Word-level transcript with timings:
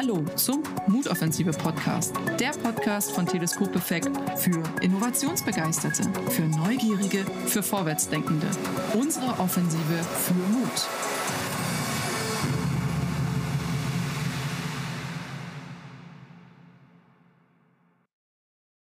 Hallo 0.00 0.24
zum 0.36 0.62
Mutoffensive 0.86 1.50
Podcast, 1.50 2.14
der 2.38 2.50
Podcast 2.50 3.10
von 3.10 3.26
Teleskop 3.26 3.74
Effekt 3.74 4.08
für 4.38 4.62
Innovationsbegeisterte, 4.80 6.04
für 6.30 6.42
Neugierige, 6.42 7.24
für 7.46 7.64
Vorwärtsdenkende. 7.64 8.46
Unsere 8.94 9.26
Offensive 9.40 10.04
für 10.04 10.34
Mut. 10.34 10.88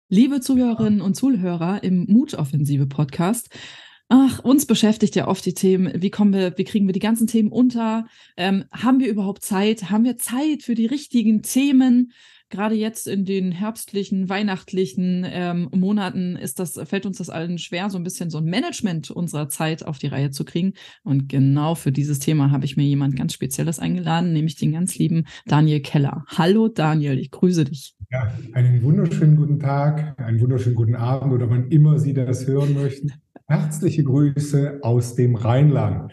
Liebe 0.08 0.40
Zuhörerinnen 0.40 1.00
und 1.00 1.14
Zuhörer 1.14 1.84
im 1.84 2.06
Mutoffensive 2.08 2.88
Podcast, 2.88 3.50
Ach, 4.10 4.38
uns 4.38 4.64
beschäftigt 4.64 5.16
ja 5.16 5.28
oft 5.28 5.44
die 5.44 5.52
Themen, 5.52 5.92
wie 6.00 6.10
kommen 6.10 6.32
wir, 6.32 6.56
wie 6.56 6.64
kriegen 6.64 6.86
wir 6.86 6.94
die 6.94 6.98
ganzen 6.98 7.26
Themen 7.26 7.52
unter? 7.52 8.06
Ähm, 8.38 8.64
haben 8.72 9.00
wir 9.00 9.08
überhaupt 9.08 9.44
Zeit? 9.44 9.90
Haben 9.90 10.04
wir 10.04 10.16
Zeit 10.16 10.62
für 10.62 10.74
die 10.74 10.86
richtigen 10.86 11.42
Themen? 11.42 12.12
Gerade 12.50 12.74
jetzt 12.74 13.06
in 13.06 13.26
den 13.26 13.52
herbstlichen, 13.52 14.30
weihnachtlichen 14.30 15.26
ähm, 15.28 15.68
Monaten 15.74 16.36
ist 16.36 16.58
das, 16.58 16.80
fällt 16.84 17.04
uns 17.04 17.18
das 17.18 17.28
allen 17.28 17.58
schwer, 17.58 17.90
so 17.90 17.98
ein 17.98 18.04
bisschen 18.04 18.30
so 18.30 18.38
ein 18.38 18.46
Management 18.46 19.10
unserer 19.10 19.50
Zeit 19.50 19.84
auf 19.84 19.98
die 19.98 20.06
Reihe 20.06 20.30
zu 20.30 20.46
kriegen. 20.46 20.72
Und 21.02 21.28
genau 21.28 21.74
für 21.74 21.92
dieses 21.92 22.18
Thema 22.18 22.50
habe 22.50 22.64
ich 22.64 22.78
mir 22.78 22.84
jemand 22.84 23.16
ganz 23.16 23.34
Spezielles 23.34 23.78
eingeladen, 23.78 24.32
nämlich 24.32 24.56
den 24.56 24.72
ganz 24.72 24.96
lieben 24.96 25.26
Daniel 25.44 25.80
Keller. 25.80 26.24
Hallo 26.28 26.68
Daniel, 26.68 27.18
ich 27.18 27.30
grüße 27.30 27.66
dich. 27.66 27.94
Ja, 28.10 28.32
einen 28.54 28.82
wunderschönen 28.82 29.36
guten 29.36 29.60
Tag, 29.60 30.18
einen 30.18 30.40
wunderschönen 30.40 30.76
guten 30.76 30.94
Abend 30.94 31.34
oder 31.34 31.50
wann 31.50 31.68
immer 31.68 31.98
Sie 31.98 32.14
das 32.14 32.46
hören 32.46 32.72
möchten. 32.72 33.12
Herzliche 33.50 34.04
Grüße 34.04 34.80
aus 34.82 35.14
dem 35.14 35.34
Rheinland. 35.34 36.12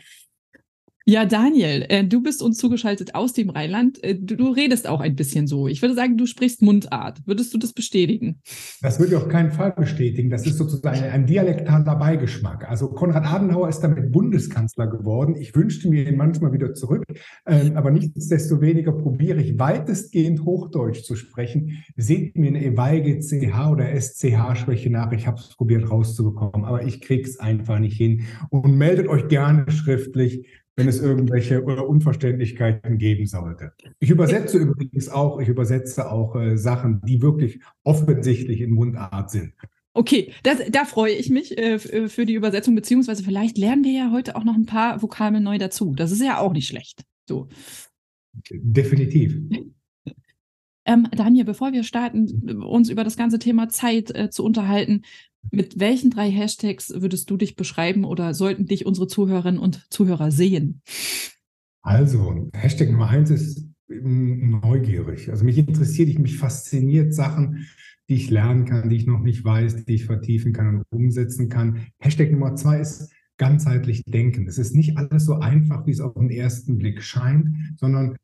Ja, 1.08 1.24
Daniel, 1.26 1.86
äh, 1.90 2.04
du 2.04 2.20
bist 2.24 2.42
uns 2.42 2.58
zugeschaltet 2.58 3.14
aus 3.14 3.32
dem 3.32 3.52
Rheinland. 3.52 4.04
Äh, 4.04 4.16
du, 4.16 4.36
du, 4.36 4.50
redest 4.50 4.88
auch 4.88 5.02
ein 5.02 5.16
bisschen 5.16 5.46
so. 5.46 5.68
Ich 5.68 5.84
würde 5.84 5.94
sagen, 5.94 6.18
du 6.18 6.26
sprichst 6.26 6.64
Mundart. 6.64 7.22
Würdest 7.28 7.54
du 7.54 7.60
das 7.60 7.74
bestätigen? 7.74 8.42
Das 8.82 9.00
würde 9.00 9.12
ich 9.12 9.18
auf 9.18 9.28
keinen 9.28 9.52
Fall 9.52 9.72
bestätigen. 9.74 10.32
Das 10.32 10.48
ist 10.48 10.58
sozusagen 10.58 11.04
ein 11.04 11.28
dialektaler 11.28 11.96
Beigeschmack. 11.96 12.68
Also 12.68 12.88
Konrad 12.88 13.24
Adenauer 13.24 13.70
ist 13.70 13.82
damit 13.82 14.12
Bundeskanzler 14.12 14.88
geworden. 14.88 15.36
Ich 15.40 15.56
wünschte 15.56 15.90
mir 15.90 16.10
ihn 16.10 16.18
manchmal 16.18 16.54
wieder 16.54 16.74
zurück. 16.74 17.04
Ähm, 17.46 17.78
aber 17.78 17.92
nichtsdestoweniger 17.92 18.94
probiere 18.94 19.40
ich 19.40 19.60
weitestgehend 19.60 20.44
Hochdeutsch 20.44 21.04
zu 21.04 21.16
sprechen. 21.16 21.84
Seht 21.96 22.36
mir 22.36 22.48
eine 22.48 22.66
eweige 22.66 23.20
CH 23.20 23.70
oder 23.70 23.94
SCH-Schwäche 23.94 24.90
nach. 24.90 25.12
Ich 25.12 25.28
habe 25.28 25.38
es 25.38 25.56
probiert 25.56 25.88
rauszubekommen, 25.92 26.66
aber 26.66 26.84
ich 26.84 27.00
kriege 27.00 27.30
es 27.30 27.40
einfach 27.40 27.78
nicht 27.78 27.96
hin. 27.96 28.24
Und 28.50 28.76
meldet 28.76 29.08
euch 29.08 29.28
gerne 29.28 29.70
schriftlich 29.70 30.48
wenn 30.76 30.88
es 30.88 31.00
irgendwelche 31.00 31.64
oder 31.64 31.88
Unverständlichkeiten 31.88 32.98
geben 32.98 33.26
sollte. 33.28 33.74
Ich 34.00 34.10
übersetze 34.10 34.58
übrigens 34.58 35.10
auch, 35.10 35.40
ich 35.40 35.48
übersetze 35.48 36.12
auch 36.12 36.36
äh, 36.36 36.58
Sachen, 36.58 37.02
die 37.06 37.22
wirklich 37.22 37.62
offensichtlich 37.84 38.62
in 38.62 38.72
Mundart 38.72 39.32
sind. 39.32 39.54
Okay, 39.94 40.34
das, 40.44 40.60
da 40.70 40.84
freue 40.84 41.14
ich 41.14 41.30
mich 41.30 41.58
äh, 41.58 41.76
äh, 41.76 42.10
für 42.10 42.26
die 42.26 42.34
Übersetzung, 42.34 42.76
beziehungsweise 42.76 43.24
vielleicht 43.24 43.58
lernen 43.58 43.86
wir 43.86 43.94
ja 43.94 44.12
heute 44.12 44.36
auch 44.36 44.44
noch 44.44 44.56
ein 44.56 44.66
paar 44.66 45.02
Vokabeln 45.02 45.44
neu 45.44 45.58
dazu. 45.58 45.96
Das 45.96 46.12
ist 46.12 46.22
ja 46.22 46.40
auch 46.40 46.52
nicht 46.52 46.68
schlecht. 46.68 47.06
So. 47.28 47.48
Definitiv. 48.52 49.38
Ähm, 50.88 51.08
Daniel, 51.10 51.46
bevor 51.46 51.74
wir 51.74 51.84
starten, 51.84 52.62
uns 52.62 52.90
über 52.90 53.04
das 53.04 53.18
ganze 53.18 53.40
Thema 53.40 53.70
Zeit 53.70 54.16
äh, 54.16 54.30
zu 54.30 54.46
unterhalten, 54.46 55.02
mit 55.52 55.80
welchen 55.80 56.12
drei 56.12 56.30
Hashtags 56.30 56.94
würdest 56.96 57.30
du 57.30 57.38
dich 57.38 57.56
beschreiben 57.56 58.06
oder 58.06 58.34
sollten 58.34 58.66
dich 58.66 58.86
unsere 58.86 59.08
Zuhörerinnen 59.08 59.60
und 59.60 59.86
Zuhörer 59.92 60.32
sehen? 60.32 60.82
Also, 61.82 62.50
Hashtag 62.54 62.92
Nummer 62.92 63.10
eins 63.10 63.30
ist 63.30 63.68
neugierig. 63.88 65.30
Also 65.30 65.46
mich 65.46 65.58
interessiert, 65.58 66.10
ich 66.10 66.20
mich 66.20 66.38
fasziniert 66.38 67.14
Sachen, 67.14 67.68
die 68.10 68.16
ich 68.16 68.30
lernen 68.30 68.66
kann, 68.66 68.90
die 68.90 68.96
ich 68.96 69.06
noch 69.06 69.22
nicht 69.22 69.44
weiß, 69.44 69.86
die 69.86 69.96
ich 69.96 70.06
vertiefen 70.06 70.54
kann 70.54 70.78
und 70.78 70.86
umsetzen 70.90 71.50
kann. 71.50 71.88
Hashtag 72.00 72.32
Nummer 72.32 72.56
zwei 72.56 72.80
ist 72.80 73.12
ganzheitlich 73.38 74.04
denken. 74.06 74.48
Es 74.48 74.58
ist 74.58 74.76
nicht 74.76 74.98
alles 74.98 75.26
so 75.26 75.36
einfach, 75.36 75.86
wie 75.86 75.92
es 75.92 76.00
auf 76.00 76.14
den 76.14 76.30
ersten 76.30 76.78
Blick 76.78 77.02
scheint, 77.02 77.50
sondern 77.78 78.16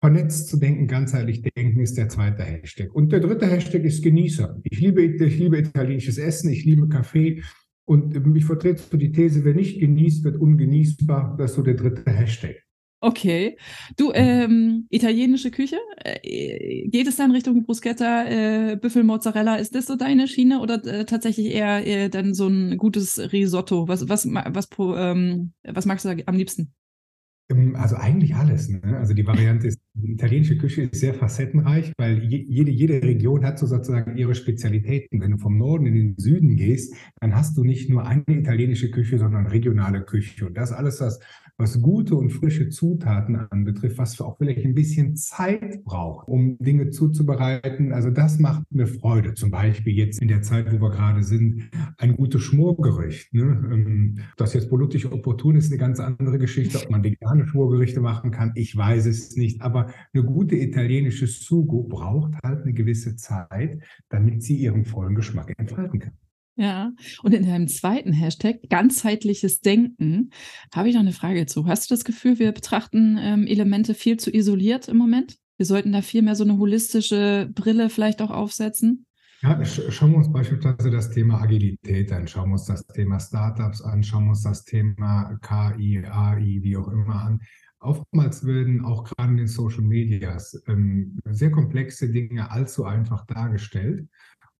Vernetzt 0.00 0.48
zu 0.48 0.58
denken, 0.58 0.86
ganzheitlich 0.86 1.42
denken 1.42 1.80
ist 1.80 1.96
der 1.96 2.08
zweite 2.08 2.42
Hashtag. 2.42 2.94
Und 2.94 3.12
der 3.12 3.20
dritte 3.20 3.46
Hashtag 3.46 3.82
ist 3.84 4.02
Genießer. 4.02 4.60
Ich 4.62 4.78
liebe, 4.78 5.02
ich 5.02 5.38
liebe 5.38 5.58
italienisches 5.58 6.18
Essen, 6.18 6.50
ich 6.50 6.64
liebe 6.64 6.88
Kaffee. 6.88 7.42
Und 7.86 8.36
ich 8.36 8.44
vertrete 8.44 8.82
so 8.82 8.96
die 8.96 9.12
These, 9.12 9.44
wer 9.44 9.54
nicht 9.54 9.80
genießt, 9.80 10.24
wird 10.24 10.36
ungenießbar. 10.36 11.36
Das 11.38 11.52
ist 11.52 11.56
so 11.56 11.62
der 11.62 11.74
dritte 11.74 12.10
Hashtag. 12.10 12.56
Okay. 13.00 13.56
Du, 13.96 14.10
ähm, 14.14 14.86
italienische 14.90 15.50
Küche, 15.50 15.78
äh, 16.02 16.88
geht 16.88 17.06
es 17.06 17.16
dann 17.16 17.30
Richtung 17.30 17.62
Bruschetta, 17.62 18.24
äh, 18.24 18.76
Büffelmozzarella? 18.76 19.56
Ist 19.56 19.74
das 19.74 19.86
so 19.86 19.96
deine 19.96 20.26
Schiene 20.28 20.60
oder 20.60 20.84
äh, 20.84 21.04
tatsächlich 21.04 21.46
eher, 21.54 21.84
eher 21.84 22.08
dann 22.08 22.34
so 22.34 22.48
ein 22.48 22.78
gutes 22.78 23.32
Risotto? 23.32 23.86
Was, 23.86 24.08
was, 24.08 24.26
was, 24.26 24.68
ähm, 24.78 25.52
was 25.62 25.86
magst 25.86 26.04
du 26.04 26.22
am 26.26 26.36
liebsten? 26.36 26.72
Also 27.74 27.94
eigentlich 27.94 28.34
alles. 28.34 28.68
Ne? 28.68 28.96
Also 28.98 29.14
die 29.14 29.24
Variante 29.24 29.68
ist, 29.68 29.80
die 29.94 30.12
italienische 30.12 30.58
Küche 30.58 30.82
ist 30.82 31.00
sehr 31.00 31.14
facettenreich, 31.14 31.92
weil 31.96 32.24
jede, 32.24 32.72
jede 32.72 33.00
Region 33.00 33.44
hat 33.44 33.60
so 33.60 33.66
sozusagen 33.66 34.16
ihre 34.16 34.34
Spezialitäten. 34.34 35.20
Wenn 35.20 35.30
du 35.30 35.38
vom 35.38 35.56
Norden 35.56 35.86
in 35.86 35.94
den 35.94 36.14
Süden 36.18 36.56
gehst, 36.56 36.94
dann 37.20 37.36
hast 37.36 37.56
du 37.56 37.62
nicht 37.62 37.88
nur 37.88 38.04
eine 38.04 38.24
italienische 38.26 38.90
Küche, 38.90 39.18
sondern 39.18 39.46
regionale 39.46 40.02
Küche. 40.02 40.46
Und 40.46 40.56
das 40.56 40.72
alles, 40.72 41.00
was 41.00 41.20
was 41.58 41.80
gute 41.80 42.14
und 42.14 42.30
frische 42.30 42.68
Zutaten 42.68 43.36
anbetrifft, 43.36 43.98
was 43.98 44.20
auch 44.20 44.36
vielleicht 44.36 44.64
ein 44.64 44.74
bisschen 44.74 45.16
Zeit 45.16 45.82
braucht, 45.84 46.28
um 46.28 46.58
Dinge 46.58 46.90
zuzubereiten. 46.90 47.92
Also 47.92 48.10
das 48.10 48.38
macht 48.38 48.64
mir 48.70 48.86
Freude. 48.86 49.34
Zum 49.34 49.50
Beispiel 49.50 49.94
jetzt 49.94 50.20
in 50.20 50.28
der 50.28 50.42
Zeit, 50.42 50.70
wo 50.70 50.80
wir 50.80 50.90
gerade 50.90 51.22
sind, 51.22 51.70
ein 51.96 52.16
gutes 52.16 52.42
Schmorgericht. 52.42 53.32
Ne? 53.32 53.42
Ähm, 53.72 54.18
das 54.36 54.52
jetzt 54.52 54.68
politisch 54.68 55.06
opportun 55.06 55.56
ist, 55.56 55.70
eine 55.70 55.78
ganz 55.78 55.98
andere 55.98 56.38
Geschichte. 56.38 56.78
Ob 56.78 56.90
man 56.90 57.02
vegane 57.02 57.46
Schmorgerichte 57.46 58.00
machen 58.00 58.30
kann, 58.30 58.52
ich 58.54 58.76
weiß 58.76 59.06
es 59.06 59.36
nicht. 59.36 59.62
Aber 59.62 59.92
eine 60.12 60.24
gute 60.24 60.56
italienische 60.56 61.26
Sugo 61.26 61.84
braucht 61.84 62.34
halt 62.44 62.62
eine 62.62 62.74
gewisse 62.74 63.16
Zeit, 63.16 63.82
damit 64.10 64.42
sie 64.42 64.56
ihren 64.56 64.84
vollen 64.84 65.14
Geschmack 65.14 65.54
entfalten 65.56 66.00
kann. 66.00 66.12
Ja, 66.58 66.92
und 67.22 67.34
in 67.34 67.44
deinem 67.44 67.68
zweiten 67.68 68.14
Hashtag, 68.14 68.60
ganzheitliches 68.70 69.60
Denken, 69.60 70.30
habe 70.74 70.88
ich 70.88 70.94
noch 70.94 71.02
eine 71.02 71.12
Frage 71.12 71.44
zu. 71.44 71.66
Hast 71.66 71.90
du 71.90 71.94
das 71.94 72.04
Gefühl, 72.04 72.38
wir 72.38 72.52
betrachten 72.52 73.18
ähm, 73.20 73.46
Elemente 73.46 73.92
viel 73.92 74.16
zu 74.16 74.34
isoliert 74.34 74.88
im 74.88 74.96
Moment? 74.96 75.36
Wir 75.58 75.66
sollten 75.66 75.92
da 75.92 76.00
viel 76.00 76.22
mehr 76.22 76.34
so 76.34 76.44
eine 76.44 76.56
holistische 76.56 77.50
Brille 77.54 77.90
vielleicht 77.90 78.22
auch 78.22 78.30
aufsetzen? 78.30 79.06
Ja, 79.42 79.62
schauen 79.64 80.12
wir 80.12 80.18
uns 80.18 80.32
beispielsweise 80.32 80.90
das 80.90 81.10
Thema 81.10 81.42
Agilität 81.42 82.10
an, 82.10 82.26
schauen 82.26 82.48
wir 82.48 82.54
uns 82.54 82.64
das 82.64 82.86
Thema 82.86 83.20
Startups 83.20 83.82
an, 83.82 84.02
schauen 84.02 84.24
wir 84.24 84.30
uns 84.30 84.42
das 84.42 84.64
Thema 84.64 85.38
KI, 85.42 86.02
AI, 86.06 86.58
wie 86.62 86.76
auch 86.76 86.88
immer 86.88 87.22
an. 87.22 87.40
Oftmals 87.80 88.46
werden 88.46 88.82
auch 88.82 89.04
gerade 89.04 89.32
in 89.32 89.36
den 89.36 89.46
Social 89.46 89.82
Medias 89.82 90.60
ähm, 90.66 91.18
sehr 91.26 91.50
komplexe 91.50 92.10
Dinge 92.10 92.50
allzu 92.50 92.84
einfach 92.86 93.26
dargestellt. 93.26 94.08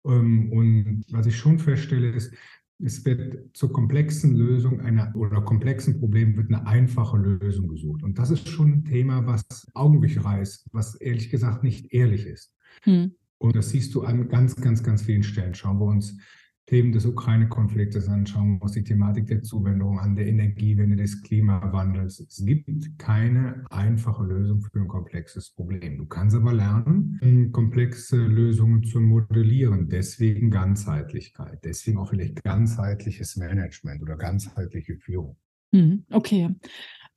Ähm, 0.06 0.52
und 0.52 1.04
was 1.10 1.26
ich 1.26 1.36
schon 1.36 1.58
feststelle, 1.58 2.10
ist, 2.10 2.32
es 2.78 3.04
wird 3.04 3.56
zur 3.56 3.72
komplexen 3.72 4.34
Lösung 4.34 4.80
einer 4.80 5.14
oder 5.16 5.40
komplexen 5.40 5.98
Problem 5.98 6.36
wird 6.36 6.48
eine 6.48 6.66
einfache 6.66 7.16
Lösung 7.16 7.68
gesucht. 7.68 8.02
Und 8.02 8.18
das 8.18 8.30
ist 8.30 8.48
schon 8.48 8.72
ein 8.72 8.84
Thema, 8.84 9.26
was 9.26 9.46
Augenwischerei 9.74 10.42
ist, 10.42 10.66
was 10.72 10.94
ehrlich 10.96 11.30
gesagt 11.30 11.64
nicht 11.64 11.92
ehrlich 11.94 12.26
ist. 12.26 12.52
Hm. 12.82 13.12
Und 13.38 13.56
das 13.56 13.70
siehst 13.70 13.94
du 13.94 14.02
an 14.02 14.28
ganz, 14.28 14.56
ganz, 14.56 14.82
ganz 14.82 15.02
vielen 15.02 15.22
Stellen. 15.22 15.54
Schauen 15.54 15.78
wir 15.78 15.86
uns 15.86 16.18
Themen 16.66 16.90
des 16.90 17.06
Ukraine-Konfliktes 17.06 18.08
anschauen, 18.08 18.58
was 18.60 18.72
die 18.72 18.82
Thematik 18.82 19.28
der 19.28 19.42
Zuwendung 19.42 20.00
an 20.00 20.16
der 20.16 20.26
Energiewende 20.26 20.96
des 20.96 21.22
Klimawandels. 21.22 22.18
Es 22.18 22.44
gibt 22.44 22.98
keine 22.98 23.64
einfache 23.70 24.24
Lösung 24.24 24.60
für 24.60 24.80
ein 24.80 24.88
komplexes 24.88 25.50
Problem. 25.50 25.96
Du 25.96 26.06
kannst 26.06 26.34
aber 26.34 26.52
lernen, 26.52 27.50
komplexe 27.52 28.16
Lösungen 28.16 28.82
zu 28.82 29.00
modellieren. 29.00 29.88
Deswegen 29.88 30.50
Ganzheitlichkeit. 30.50 31.60
Deswegen 31.64 31.98
auch 31.98 32.10
vielleicht 32.10 32.42
ganzheitliches 32.42 33.36
Management 33.36 34.02
oder 34.02 34.16
ganzheitliche 34.16 34.96
Führung. 34.96 35.36
Mhm, 35.70 36.04
okay. 36.10 36.50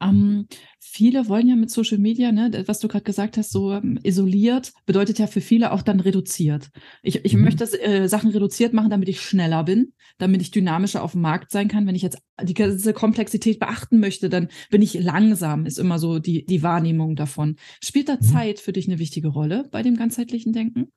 Ähm, 0.01 0.47
viele 0.79 1.27
wollen 1.27 1.47
ja 1.47 1.55
mit 1.55 1.69
Social 1.69 1.97
Media, 1.97 2.31
ne, 2.31 2.63
was 2.67 2.79
du 2.79 2.87
gerade 2.87 3.03
gesagt 3.03 3.37
hast, 3.37 3.51
so 3.51 3.73
ähm, 3.73 3.99
isoliert, 4.03 4.71
bedeutet 4.85 5.19
ja 5.19 5.27
für 5.27 5.41
viele 5.41 5.71
auch 5.71 5.81
dann 5.81 5.99
reduziert. 5.99 6.69
Ich, 7.03 7.25
ich 7.25 7.33
mhm. 7.33 7.43
möchte 7.43 7.65
äh, 7.81 8.07
Sachen 8.07 8.31
reduziert 8.31 8.73
machen, 8.73 8.89
damit 8.89 9.09
ich 9.09 9.21
schneller 9.21 9.63
bin, 9.63 9.93
damit 10.17 10.41
ich 10.41 10.51
dynamischer 10.51 11.03
auf 11.03 11.11
dem 11.13 11.21
Markt 11.21 11.51
sein 11.51 11.67
kann. 11.67 11.85
Wenn 11.85 11.95
ich 11.95 12.01
jetzt 12.01 12.19
die 12.41 12.53
ganze 12.53 12.93
Komplexität 12.93 13.59
beachten 13.59 13.99
möchte, 13.99 14.29
dann 14.29 14.47
bin 14.69 14.81
ich 14.81 14.93
langsam, 14.93 15.65
ist 15.65 15.79
immer 15.79 15.99
so 15.99 16.19
die, 16.19 16.45
die 16.45 16.63
Wahrnehmung 16.63 17.15
davon. 17.15 17.57
Spielt 17.83 18.09
da 18.09 18.15
mhm. 18.15 18.21
Zeit 18.21 18.59
für 18.59 18.73
dich 18.73 18.87
eine 18.87 18.99
wichtige 18.99 19.27
Rolle 19.29 19.67
bei 19.71 19.83
dem 19.83 19.97
ganzheitlichen 19.97 20.53
Denken? 20.53 20.91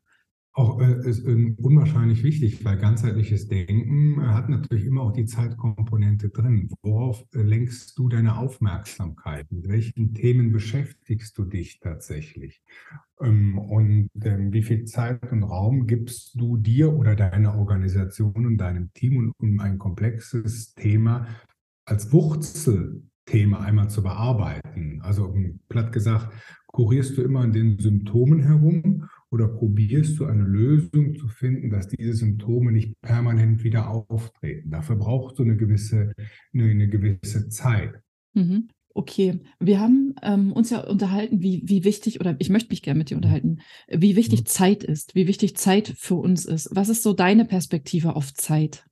Auch 0.55 0.81
äh, 0.81 1.09
ist 1.09 1.25
äh, 1.25 1.55
unwahrscheinlich 1.57 2.23
wichtig, 2.23 2.63
weil 2.65 2.77
ganzheitliches 2.77 3.49
Denken 3.49 4.21
äh, 4.21 4.27
hat 4.27 4.51
natürlich 4.51 4.85
immer 4.85 5.03
auch 5.03 5.13
die 5.13 5.25
Zeitkomponente 5.25 6.29
drin. 6.29 6.69
Worauf 6.83 7.25
äh, 7.35 7.41
lenkst 7.41 7.99
du 7.99 8.09
deine 8.09 8.37
Aufmerksamkeit? 8.37 9.51
Mit 9.51 9.69
welchen 9.69 10.13
Themen 10.13 10.53
beschäftigst 10.53 11.39
du 11.39 11.45
dich 11.45 11.81
tatsächlich? 11.81 12.63
Ähm, 13.21 13.59
und 13.59 14.11
ähm, 14.23 14.53
wie 14.53 14.63
viel 14.63 14.85
Zeit 14.85 15.33
und 15.33 15.43
Raum 15.43 15.87
gibst 15.87 16.39
du 16.39 16.59
dir 16.59 16.93
oder 16.93 17.17
deiner 17.17 17.57
Organisation 17.57 18.45
und 18.45 18.59
deinem 18.59 18.93
Team, 18.93 19.33
um 19.39 19.61
ein 19.61 19.79
komplexes 19.79 20.75
Thema 20.75 21.29
als 21.87 22.13
Wurzelthema 22.13 23.61
einmal 23.61 23.89
zu 23.89 24.03
bearbeiten? 24.03 25.01
Also 25.01 25.35
platt 25.71 25.93
gesagt, 25.93 26.31
kurierst 26.67 27.17
du 27.17 27.23
immer 27.23 27.41
an 27.41 27.53
den 27.53 27.79
Symptomen 27.79 28.43
herum 28.43 29.09
oder 29.33 29.49
probierst 29.49 30.19
du 30.19 30.27
eine 30.27 30.45
Lösung 30.45 31.17
zu 31.17 31.27
finden, 31.27 31.71
dass 31.71 31.89
diese 31.89 32.13
Symptome 32.13 32.71
nicht 32.71 33.01
permanent 33.01 33.65
wieder 33.65 33.89
auftreten? 33.89 34.71
Dafür 34.71 34.97
brauchst 34.97 35.39
du 35.39 35.43
eine 35.43 35.57
gewisse, 35.57 36.13
eine, 36.53 36.65
eine 36.65 36.89
gewisse 36.89 37.49
Zeit. 37.49 37.95
Mhm. 38.35 38.69
Okay, 38.95 39.41
wir 39.59 39.81
haben 39.81 40.15
ähm, 40.23 40.53
uns 40.53 40.69
ja 40.69 40.81
unterhalten, 40.81 41.41
wie, 41.41 41.63
wie 41.65 41.83
wichtig, 41.83 42.21
oder 42.21 42.37
ich 42.39 42.51
möchte 42.51 42.69
mich 42.69 42.83
gerne 42.83 42.99
mit 42.99 43.09
dir 43.09 43.17
unterhalten, 43.17 43.61
wie 43.89 44.17
wichtig 44.17 44.41
mhm. 44.41 44.47
Zeit 44.47 44.85
ist, 44.85 45.15
wie 45.15 45.27
wichtig 45.27 45.57
Zeit 45.57 45.95
für 45.97 46.17
uns 46.17 46.45
ist. 46.45 46.69
Was 46.73 46.91
ist 46.91 47.03
so 47.03 47.15
deine 47.15 47.47
Perspektive 47.47 48.17
auf 48.17 48.35
Zeit? 48.35 48.85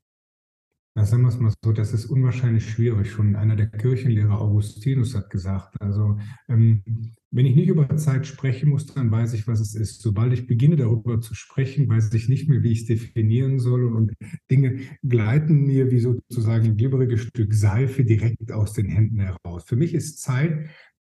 Na, 0.95 1.05
sagen 1.05 1.23
wir 1.23 1.29
es 1.29 1.39
mal 1.39 1.53
so, 1.65 1.73
das 1.73 1.93
ist 1.93 2.07
unwahrscheinlich 2.07 2.69
schwierig. 2.69 3.13
Schon 3.13 3.37
einer 3.37 3.55
der 3.55 3.69
Kirchenlehrer 3.69 4.41
Augustinus 4.41 5.15
hat 5.15 5.31
gesagt, 5.31 5.81
also 5.81 6.19
ähm, 6.49 6.83
wenn 7.31 7.47
ich 7.47 7.55
nicht 7.55 7.69
über 7.69 7.97
Zeit 7.97 8.27
sprechen 8.27 8.71
muss, 8.71 8.87
dann 8.87 9.09
weiß 9.11 9.35
ich, 9.35 9.47
was 9.47 9.61
es 9.61 9.77
ist. 9.77 10.03
Sobald 10.03 10.33
ich 10.33 10.49
beginne, 10.49 10.75
darüber 10.75 11.21
zu 11.21 11.35
sprechen, 11.35 11.89
weiß 11.89 12.13
ich 12.15 12.29
nicht 12.29 12.49
mehr, 12.49 12.65
wie 12.65 12.73
ich 12.73 12.81
es 12.81 12.87
definieren 12.87 13.61
soll. 13.61 13.85
Und, 13.85 14.15
Dinge 14.51 14.81
gleiten 15.05 15.63
mir 15.65 15.93
wie 15.93 16.01
sozusagen 16.01 16.65
ein 16.65 16.77
glibberiges 16.77 17.21
Stück 17.21 17.55
Seife 17.55 18.05
direkt 18.05 18.51
aus 18.51 18.73
den 18.73 18.87
Händen 18.87 19.21
heraus. 19.21 19.63
Für 19.65 19.77
mich 19.77 19.95
ist 19.95 20.21
Zeit 20.21 20.71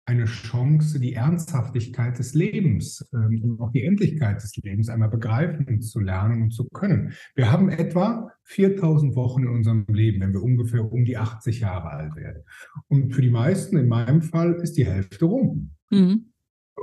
eine 0.10 0.26
Chance, 0.26 1.00
die 1.00 1.14
Ernsthaftigkeit 1.14 2.18
des 2.18 2.34
Lebens 2.34 3.08
ähm, 3.14 3.44
und 3.44 3.62
auch 3.62 3.72
die 3.72 3.84
Endlichkeit 3.84 4.42
des 4.42 4.56
Lebens 4.58 4.90
einmal 4.90 5.10
begreifen 5.10 5.82
zu 5.82 6.00
lernen 6.00 6.42
und 6.42 6.52
zu 6.52 6.68
können. 6.70 7.14
Wir 7.36 7.52
haben 7.52 7.70
etwa 7.70 8.32
4000 8.46 9.16
Wochen 9.16 9.44
in 9.44 9.50
unserem 9.50 9.86
Leben, 9.88 10.20
wenn 10.22 10.34
wir 10.34 10.42
ungefähr 10.42 10.92
um 10.92 11.06
die 11.06 11.18
80 11.18 11.60
Jahre 11.60 11.92
alt 11.92 12.16
werden. 12.16 12.42
Und 12.88 13.14
für 13.14 13.22
die 13.22 13.30
meisten, 13.30 13.78
in 13.78 13.88
meinem 13.88 14.24
Fall, 14.24 14.56
ist 14.56 14.78
die 14.78 14.86
Hälfte 14.86 15.26
rum. 15.26 15.76
Mhm. 15.92 16.32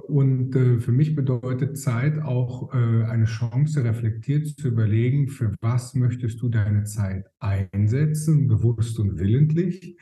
Und 0.08 0.54
äh, 0.54 0.78
für 0.78 0.92
mich 0.92 1.14
bedeutet 1.14 1.78
Zeit 1.78 2.18
auch 2.22 2.72
äh, 2.74 3.04
eine 3.04 3.24
Chance, 3.24 3.84
reflektiert 3.84 4.46
zu 4.46 4.68
überlegen, 4.68 5.28
für 5.28 5.54
was 5.60 5.94
möchtest 5.94 6.40
du 6.42 6.48
deine 6.48 6.84
Zeit 6.84 7.26
einsetzen, 7.38 8.46
bewusst 8.46 8.98
und 8.98 9.18
willentlich, 9.18 9.96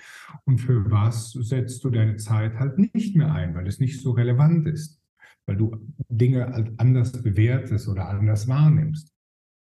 und 0.45 0.59
für 0.59 0.91
was 0.91 1.33
setzt 1.33 1.85
du 1.85 1.91
deine 1.91 2.17
Zeit 2.17 2.55
halt 2.59 2.79
nicht 2.79 3.17
mehr 3.17 3.33
ein, 3.33 3.55
weil 3.55 3.67
es 3.67 3.81
nicht 3.81 4.01
so 4.01 4.13
relevant 4.13 4.67
ist, 4.67 5.01
weil 5.47 5.57
du 5.57 5.77
Dinge 6.09 6.47
halt 6.47 6.73
anders 6.79 7.13
bewertest 7.13 7.89
oder 7.89 8.09
anders 8.09 8.49
wahrnimmst. 8.49 9.13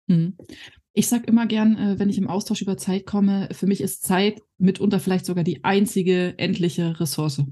Mhm. 0.08 0.37
Ich 0.94 1.08
sage 1.08 1.25
immer 1.26 1.46
gern, 1.46 1.76
äh, 1.76 1.99
wenn 1.99 2.11
ich 2.11 2.19
im 2.19 2.28
Austausch 2.28 2.62
über 2.62 2.76
Zeit 2.76 3.06
komme, 3.06 3.49
für 3.52 3.67
mich 3.67 3.81
ist 3.81 4.05
Zeit 4.05 4.43
mitunter 4.58 5.00
vielleicht 5.00 5.25
sogar 5.25 5.44
die 5.44 5.64
einzige 5.64 6.38
endliche 6.38 7.00
Ressource. 7.00 7.43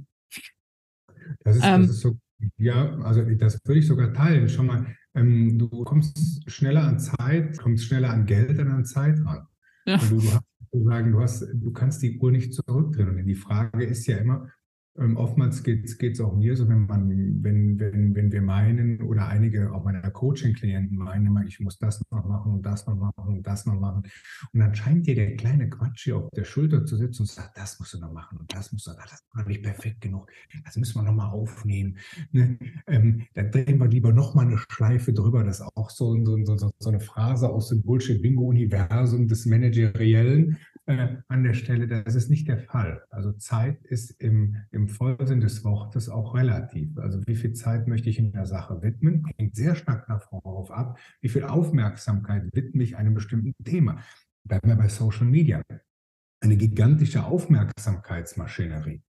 Das 1.45 1.57
ist, 1.57 1.65
ähm, 1.65 1.83
das 1.83 1.91
ist 1.91 2.01
so, 2.01 2.19
ja, 2.57 2.97
also 3.01 3.23
das 3.23 3.61
würde 3.65 3.81
ich 3.81 3.87
sogar 3.87 4.13
teilen. 4.13 4.49
Schon 4.49 4.67
mal, 4.67 4.87
ähm, 5.15 5.59
du 5.59 5.69
kommst 5.85 6.51
schneller 6.51 6.85
an 6.85 6.99
Zeit, 6.99 7.59
kommst 7.59 7.85
schneller 7.85 8.11
an 8.11 8.27
Geld 8.27 8.59
und 8.59 8.69
an 8.69 8.85
Zeit 8.85 9.19
ran. 9.25 9.47
Ja. 9.87 9.95
Also 9.95 10.17
du 10.17 10.23
hast 10.23 10.45
sozusagen, 10.73 11.13
du 11.13 11.21
hast, 11.21 11.47
du 11.53 11.73
kannst 11.73 12.03
die 12.03 12.19
Uhr 12.19 12.31
nicht 12.31 12.55
zurückdrehen. 12.55 13.09
Und 13.09 13.27
die 13.27 13.35
Frage 13.35 13.85
ist 13.85 14.07
ja 14.07 14.19
immer, 14.19 14.49
ähm, 14.99 15.17
oftmals 15.17 15.63
geht 15.63 16.03
es 16.03 16.21
auch 16.21 16.35
mir 16.35 16.57
so, 16.57 16.69
wenn 16.69 16.87
man, 16.87 17.09
wenn, 17.43 17.79
wenn, 17.79 18.15
wenn 18.15 18.33
wir 18.33 18.43
meinen 18.43 19.01
oder 19.03 19.29
einige 19.29 19.73
auch 19.73 19.85
meiner 19.85 20.11
Coaching-Klienten 20.11 20.97
meinen 20.97 21.31
ich 21.47 21.61
muss 21.61 21.79
das 21.79 22.03
noch 22.11 22.27
machen 22.27 22.53
und 22.53 22.67
das 22.67 22.87
noch 22.87 22.97
machen 22.97 23.37
und 23.37 23.47
das 23.47 23.67
noch 23.67 23.79
machen. 23.79 24.03
Und 24.53 24.61
dann 24.61 24.75
scheint 24.75 25.07
dir 25.07 25.15
der 25.15 25.37
kleine 25.37 25.71
Quatsch 25.71 26.05
hier 26.05 26.17
auf 26.17 26.31
der 26.31 26.45
Schulter 26.45 26.85
zu 26.85 26.97
sitzen 26.97 27.23
und 27.23 27.29
sagt, 27.29 27.57
das 27.57 27.79
musst 27.79 27.95
du 27.95 27.99
noch 27.99 28.13
machen 28.13 28.39
und 28.39 28.53
das 28.53 28.73
musst 28.73 28.87
du, 28.87 28.93
das 28.93 29.13
ist 29.13 29.35
noch 29.35 29.47
nicht 29.47 29.63
perfekt 29.63 30.01
genug, 30.01 30.31
das 30.65 30.77
müssen 30.77 30.97
wir 30.97 31.05
nochmal 31.05 31.31
aufnehmen. 31.31 31.97
Ne? 32.33 32.59
Ähm, 32.87 33.27
dann 33.35 33.51
drehen 33.51 33.79
wir 33.79 33.89
lieber 33.89 34.13
nochmal 34.13 34.47
eine 34.47 34.59
Schleife 34.59 35.13
drüber. 35.13 35.45
Das 35.45 35.61
ist 35.61 35.67
auch 35.77 35.91
so, 35.91 36.25
so, 36.25 36.45
so, 36.45 36.71
so 36.79 36.89
eine 36.89 37.01
Phrase 37.01 37.49
aus 37.49 37.69
dem 37.69 37.83
Bullshit-Bingo-Universum 37.83 39.29
des 39.29 39.47
Manageriellen 39.47 40.59
äh, 40.99 41.17
an 41.29 41.45
der 41.45 41.55
Stelle. 41.55 41.87
Das 41.87 42.15
ist 42.15 42.31
nicht 42.31 42.49
der 42.49 42.59
Fall. 42.59 43.03
Also 43.11 43.33
Zeit 43.33 43.83
ist 43.85 44.11
im, 44.21 44.57
im 44.71 44.89
Vollsinn 44.89 45.41
des 45.41 45.65
Wortes 45.65 46.09
auch 46.09 46.35
relativ. 46.35 46.97
Also 46.99 47.21
wie 47.27 47.37
viel 47.37 47.53
Zeit 47.53 47.89
möchte 47.89 48.11
ich 48.11 48.19
in 48.19 48.33
der 48.33 48.47
Sache 48.47 48.83
widmen, 48.83 49.27
hängt 49.37 49.57
sehr 49.57 49.75
stark 49.75 50.07
darauf 50.07 50.71
ab, 50.71 50.99
wie 51.21 51.29
viel 51.29 51.45
Aufmerksamkeit 51.45 52.49
widme 52.53 52.83
ich 52.83 52.97
einem 52.97 53.15
bestimmten 53.15 53.55
Thema. 53.65 54.03
Bleiben 54.45 54.69
wir 54.69 54.77
bei 54.77 54.89
Social 54.89 55.27
Media. 55.27 55.63
Eine 56.41 56.57
gigantische 56.57 57.25
Aufmerksamkeitsmaschinerie. 57.25 59.03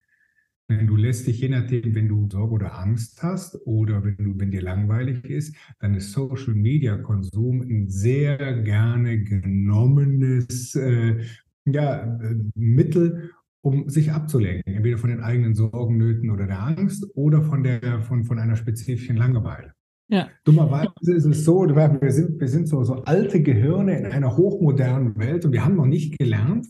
Du 0.80 0.96
lässt 0.96 1.28
dich, 1.28 1.42
je 1.42 1.50
nachdem, 1.50 1.96
wenn 1.96 2.08
du 2.08 2.30
Sorge 2.32 2.54
oder 2.54 2.80
Angst 2.80 3.22
hast 3.24 3.60
oder 3.66 4.04
wenn, 4.06 4.16
du, 4.18 4.40
wenn 4.40 4.52
dir 4.52 4.62
langweilig 4.62 5.26
ist, 5.26 5.56
dann 5.80 5.96
ist 5.96 6.14
Social 6.14 6.54
Media 6.54 6.98
Konsum 6.98 7.62
ein 7.62 7.90
sehr 7.90 8.62
gerne 8.62 9.22
genommenes 9.22 10.76
äh, 10.76 11.26
ja, 11.66 12.18
äh, 12.22 12.36
Mittel, 12.56 13.32
um 13.62 13.90
sich 13.90 14.12
abzulenken, 14.12 14.74
entweder 14.74 14.98
von 14.98 15.12
den 15.12 15.22
eigenen 15.22 15.54
Sorgen, 15.54 15.98
Nöten 15.98 16.32
oder 16.32 16.48
der 16.48 16.62
Angst 16.64 17.06
oder 17.14 17.44
von, 17.44 17.64
der, 17.64 18.02
von, 18.02 18.24
von 18.24 18.40
einer 18.40 18.56
spezifischen 18.56 19.18
Langeweile. 19.18 19.74
Ja. 20.08 20.30
Dummerweise 20.44 21.14
ist 21.14 21.26
es 21.26 21.46
so, 21.46 21.66
wir 21.68 22.12
sind, 22.12 22.40
wir 22.40 22.48
sind 22.48 22.68
so, 22.68 22.84
so 22.84 22.96
alte 23.04 23.42
Gehirne 23.42 23.98
in 23.98 24.06
einer 24.06 24.36
hochmodernen 24.36 25.18
Welt 25.18 25.46
und 25.46 25.54
wir 25.54 25.64
haben 25.64 25.76
noch 25.76 25.86
nicht 25.86 26.18
gelernt, 26.18 26.68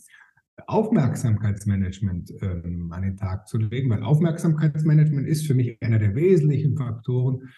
Aufmerksamkeitsmanagement 0.68 2.32
ähm, 2.42 2.92
an 2.92 3.02
den 3.02 3.18
Tag 3.18 3.48
zu 3.48 3.58
legen, 3.58 3.90
weil 3.90 4.04
Aufmerksamkeitsmanagement 4.04 5.28
ist 5.28 5.48
für 5.48 5.56
mich 5.56 5.78
einer 5.82 5.98
der 5.98 6.14
wesentlichen 6.14 6.78
Faktoren 6.78 7.50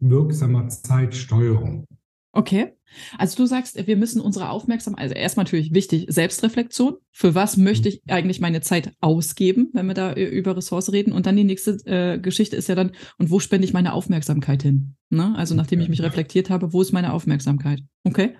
wirksamer 0.00 0.68
Zeitsteuerung. 0.68 1.86
Okay. 2.32 2.72
Also 3.18 3.36
du 3.36 3.46
sagst, 3.46 3.86
wir 3.86 3.96
müssen 3.96 4.20
unsere 4.20 4.50
Aufmerksamkeit, 4.50 5.02
also 5.02 5.14
erstmal 5.14 5.44
natürlich 5.44 5.74
wichtig, 5.74 6.06
Selbstreflexion. 6.08 6.96
Für 7.12 7.34
was 7.34 7.56
möchte 7.56 7.88
ich 7.88 8.02
eigentlich 8.08 8.40
meine 8.40 8.60
Zeit 8.60 8.92
ausgeben, 9.00 9.70
wenn 9.72 9.86
wir 9.86 9.94
da 9.94 10.14
über 10.14 10.56
Ressource 10.56 10.92
reden? 10.92 11.12
Und 11.12 11.26
dann 11.26 11.36
die 11.36 11.44
nächste 11.44 11.78
äh, 11.86 12.18
Geschichte 12.18 12.56
ist 12.56 12.68
ja 12.68 12.74
dann, 12.74 12.92
und 13.18 13.30
wo 13.30 13.40
spende 13.40 13.64
ich 13.64 13.72
meine 13.72 13.92
Aufmerksamkeit 13.92 14.62
hin? 14.62 14.94
Ne? 15.08 15.34
Also 15.36 15.54
nachdem 15.54 15.80
ich 15.80 15.88
mich 15.88 16.02
reflektiert 16.02 16.50
habe, 16.50 16.72
wo 16.72 16.82
ist 16.82 16.92
meine 16.92 17.12
Aufmerksamkeit? 17.12 17.80
Okay. 18.04 18.34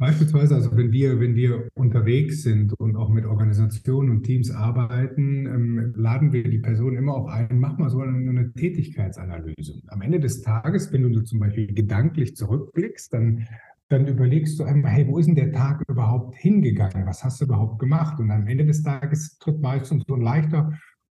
Beispielsweise, 0.00 0.54
also 0.54 0.74
wenn 0.78 0.92
wir, 0.92 1.20
wenn 1.20 1.34
wir 1.34 1.68
unterwegs 1.74 2.42
sind 2.42 2.72
und 2.80 2.96
auch 2.96 3.10
mit 3.10 3.26
Organisationen 3.26 4.08
und 4.08 4.22
Teams 4.22 4.50
arbeiten, 4.50 5.44
ähm, 5.44 5.92
laden 5.94 6.32
wir 6.32 6.48
die 6.48 6.58
Person 6.58 6.96
immer 6.96 7.14
auch 7.14 7.28
ein, 7.28 7.60
mach 7.60 7.76
mal 7.76 7.90
so 7.90 8.00
eine, 8.00 8.16
eine, 8.16 8.50
Tätigkeitsanalyse. 8.54 9.82
Am 9.88 10.00
Ende 10.00 10.18
des 10.18 10.40
Tages, 10.40 10.90
wenn 10.90 11.02
du 11.02 11.20
zum 11.20 11.38
Beispiel 11.38 11.66
gedanklich 11.74 12.34
zurückblickst, 12.34 13.12
dann, 13.12 13.46
dann 13.90 14.06
überlegst 14.06 14.58
du 14.58 14.64
einmal, 14.64 14.92
hey, 14.92 15.06
wo 15.08 15.18
ist 15.18 15.26
denn 15.26 15.34
der 15.34 15.52
Tag 15.52 15.82
überhaupt 15.88 16.36
hingegangen? 16.36 17.06
Was 17.06 17.24
hast 17.24 17.40
du 17.40 17.44
überhaupt 17.44 17.80
gemacht? 17.80 18.20
Und 18.20 18.30
am 18.30 18.46
Ende 18.46 18.64
des 18.64 18.82
Tages 18.82 19.36
tritt 19.38 19.60
meistens 19.60 20.04
so 20.06 20.14
ein 20.14 20.22
leichter 20.22 20.72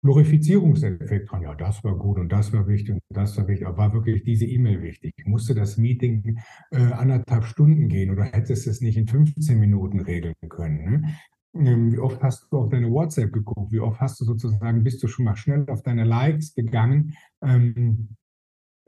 Glorifizierungseffekt 0.03 1.29
dran. 1.29 1.41
Ja, 1.43 1.53
das 1.53 1.83
war 1.83 1.95
gut 1.97 2.17
und 2.17 2.31
das 2.31 2.53
war 2.53 2.67
wichtig 2.67 2.95
und 2.95 3.01
das 3.09 3.37
war 3.37 3.47
wichtig. 3.49 3.67
Aber 3.67 3.77
war 3.77 3.93
wirklich 3.93 4.23
diese 4.23 4.45
E-Mail 4.45 4.81
wichtig? 4.81 5.13
Musste 5.25 5.53
das 5.53 5.77
Meeting 5.77 6.39
äh, 6.71 6.77
anderthalb 6.77 7.43
Stunden 7.43 7.89
gehen 7.89 8.09
oder 8.09 8.23
hättest 8.23 8.65
du 8.65 8.69
es 8.69 8.79
nicht 8.79 8.97
in 8.97 9.07
15 9.07 9.59
Minuten 9.59 9.99
regeln 9.99 10.35
können? 10.47 11.01
Ne? 11.01 11.13
Ähm, 11.53 11.91
wie 11.91 11.99
oft 11.99 12.23
hast 12.23 12.47
du 12.51 12.57
auf 12.57 12.69
deine 12.69 12.89
WhatsApp 12.89 13.33
geguckt? 13.33 13.73
Wie 13.73 13.81
oft 13.81 13.99
hast 13.99 14.21
du 14.21 14.25
sozusagen, 14.25 14.83
bist 14.83 15.03
du 15.03 15.07
schon 15.07 15.25
mal 15.25 15.35
schnell 15.35 15.69
auf 15.69 15.83
deine 15.83 16.05
Likes 16.05 16.55
gegangen? 16.55 17.13
Ähm, 17.43 18.15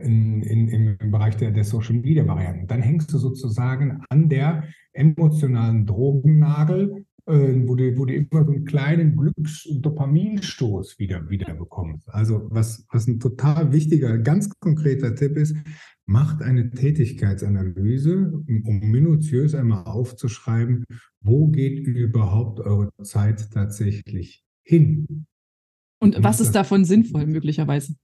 in, 0.04 0.42
in, 0.44 0.98
im 1.00 1.12
Bereich 1.12 1.38
der, 1.38 1.52
der 1.52 1.64
Social 1.64 1.96
Media 1.96 2.28
Varianten. 2.28 2.68
Dann 2.68 2.82
hängst 2.82 3.12
du 3.14 3.18
sozusagen 3.18 4.04
an 4.10 4.30
der 4.30 4.64
emotionalen 4.94 5.86
Drogennagel 5.86 7.06
äh, 7.26 7.68
wo, 7.68 7.76
du, 7.76 7.98
wo 7.98 8.06
du 8.06 8.14
immer 8.14 8.44
so 8.46 8.52
einen 8.52 8.66
kleinen 8.66 9.16
Glücks- 9.16 9.66
und 9.66 9.82
Dopaminstoß 9.82 11.00
wieder, 11.00 11.30
wieder 11.30 11.54
bekommst. 11.54 12.10
Also 12.10 12.48
was, 12.52 12.86
was 12.92 13.08
ein 13.08 13.20
total 13.20 13.72
wichtiger, 13.72 14.18
ganz 14.18 14.50
konkreter 14.60 15.16
Tipp 15.16 15.38
ist, 15.38 15.56
macht 16.06 16.42
eine 16.42 16.70
Tätigkeitsanalyse, 16.70 18.44
um 18.66 18.80
minutiös 18.92 19.56
einmal 19.56 19.86
aufzuschreiben, 19.86 20.84
wo 21.22 21.48
geht 21.48 21.88
überhaupt 21.88 22.60
eure 22.60 22.92
Zeit 23.04 23.50
tatsächlich 23.52 24.44
hin. 24.64 25.26
Und 26.02 26.22
was 26.22 26.42
ist 26.42 26.52
davon 26.52 26.84
sinnvoll 26.84 27.26
möglicherweise? 27.26 27.96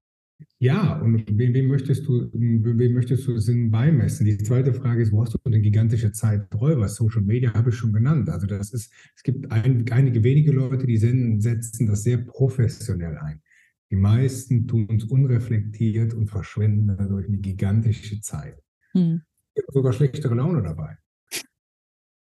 Ja, 0.61 0.99
und 0.99 1.25
wem, 1.37 1.67
möchtest 1.67 2.05
du, 2.07 2.29
wem 2.33 2.93
möchtest 2.93 3.27
du 3.27 3.37
Sinn 3.39 3.71
beimessen? 3.71 4.25
Die 4.25 4.37
zweite 4.37 4.73
Frage 4.73 5.01
ist, 5.01 5.11
wo 5.11 5.21
hast 5.21 5.33
du 5.33 5.49
denn 5.49 5.61
gigantische 5.61 6.11
Zeiträuber? 6.11 6.89
Social 6.89 7.21
Media 7.21 7.53
habe 7.53 7.69
ich 7.69 7.75
schon 7.75 7.93
genannt. 7.93 8.29
Also 8.29 8.45
das 8.45 8.73
ist, 8.73 8.91
es 9.15 9.23
gibt 9.23 9.51
ein, 9.51 9.85
einige 9.89 10.23
wenige 10.23 10.51
Leute, 10.51 10.85
die 10.85 10.97
setzen 10.97 11.87
das 11.87 12.03
sehr 12.03 12.17
professionell 12.17 13.17
ein. 13.17 13.41
Die 13.89 13.95
meisten 13.95 14.67
tun 14.67 14.87
es 14.97 15.05
unreflektiert 15.05 16.13
und 16.13 16.27
verschwenden 16.27 16.87
dadurch 16.87 17.27
eine 17.27 17.37
gigantische 17.37 18.19
Zeit. 18.21 18.61
Hm. 18.91 19.21
Sogar 19.69 19.93
schlechtere 19.93 20.35
Laune 20.35 20.61
dabei. 20.61 20.97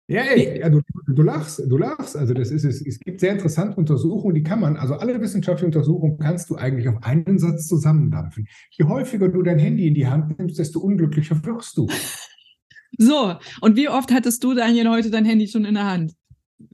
Ja, 0.10 0.22
ey, 0.22 0.62
ja, 0.62 0.70
du, 0.70 0.82
du 1.06 1.22
lachst, 1.22 1.62
du 1.68 1.78
lachst. 1.78 2.16
Also 2.16 2.34
das 2.34 2.50
ist 2.50 2.64
es. 2.64 2.82
Es 2.86 3.00
gibt 3.00 3.20
sehr 3.20 3.34
interessante 3.34 3.76
Untersuchungen, 3.76 4.36
die 4.36 4.44
kann 4.44 4.62
man, 4.62 4.78
also 4.78 4.94
alle 4.94 5.20
wissenschaftlichen 5.20 5.66
Untersuchungen 5.66 6.18
kannst 6.18 6.50
du 6.50 6.56
eigentlich 6.56 6.88
auf 6.88 7.04
einen 7.04 7.38
Satz 7.40 7.68
zusammendampfen. 7.68 8.48
Je 8.72 8.86
häufiger 8.86 9.28
du 9.28 9.44
dein 9.44 9.60
Handy 9.60 9.88
in 9.88 9.94
die 9.94 10.08
Hand 10.08 10.40
nimmst, 10.40 10.60
desto 10.60 10.80
unglücklicher 10.80 11.44
wirst 11.46 11.78
du. 11.78 11.88
So, 13.00 13.36
und 13.62 13.76
wie 13.76 13.90
oft 13.90 14.12
hattest 14.12 14.44
du, 14.44 14.56
Daniel, 14.56 14.90
heute 14.90 15.12
dein 15.12 15.26
Handy 15.26 15.48
schon 15.48 15.66
in 15.66 15.76
der 15.76 15.86
Hand? 15.86 16.14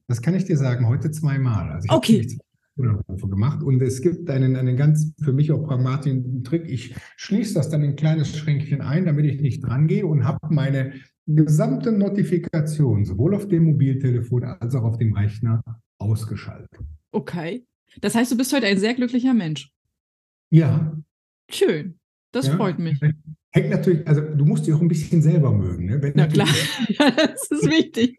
Das 0.07 0.21
kann 0.21 0.35
ich 0.35 0.45
dir 0.45 0.57
sagen, 0.57 0.87
heute 0.87 1.11
zweimal. 1.11 1.71
Also 1.71 1.85
ich 1.85 1.91
okay. 1.91 2.37
Anrufe 2.77 3.27
gemacht. 3.27 3.61
Und 3.63 3.81
es 3.81 4.01
gibt 4.01 4.29
einen, 4.29 4.55
einen 4.55 4.77
ganz 4.77 5.13
für 5.21 5.33
mich 5.33 5.51
auch 5.51 5.65
pragmatischen 5.65 6.43
Trick. 6.43 6.69
Ich 6.69 6.95
schließe 7.17 7.55
das 7.55 7.69
dann 7.69 7.83
in 7.83 7.91
ein 7.91 7.95
kleines 7.95 8.37
Schränkchen 8.37 8.81
ein, 8.81 9.05
damit 9.05 9.25
ich 9.25 9.41
nicht 9.41 9.63
drangehe 9.63 10.05
und 10.05 10.23
habe 10.23 10.39
meine 10.49 10.93
gesamte 11.27 11.91
Notifikation 11.91 13.05
sowohl 13.05 13.35
auf 13.35 13.47
dem 13.47 13.63
Mobiltelefon 13.65 14.43
als 14.43 14.75
auch 14.75 14.83
auf 14.83 14.97
dem 14.97 15.13
Rechner 15.13 15.63
ausgeschaltet. 15.97 16.79
Okay. 17.11 17.65
Das 18.01 18.15
heißt, 18.15 18.31
du 18.31 18.37
bist 18.37 18.53
heute 18.53 18.65
ein 18.65 18.79
sehr 18.79 18.93
glücklicher 18.93 19.33
Mensch. 19.33 19.71
Ja. 20.51 20.97
Schön. 21.49 21.99
Das 22.31 22.47
ja. 22.47 22.55
freut 22.55 22.79
mich. 22.79 22.99
Hängt 23.51 23.69
natürlich, 23.69 24.07
also 24.07 24.21
du 24.21 24.45
musst 24.45 24.65
dich 24.65 24.73
auch 24.73 24.81
ein 24.81 24.87
bisschen 24.87 25.21
selber 25.21 25.51
mögen. 25.51 25.85
Ne? 25.85 26.01
Wenn 26.01 26.13
Na 26.15 26.25
klar, 26.25 26.47
ja, 26.87 27.11
das 27.11 27.51
ist 27.51 27.69
wichtig. 27.69 28.17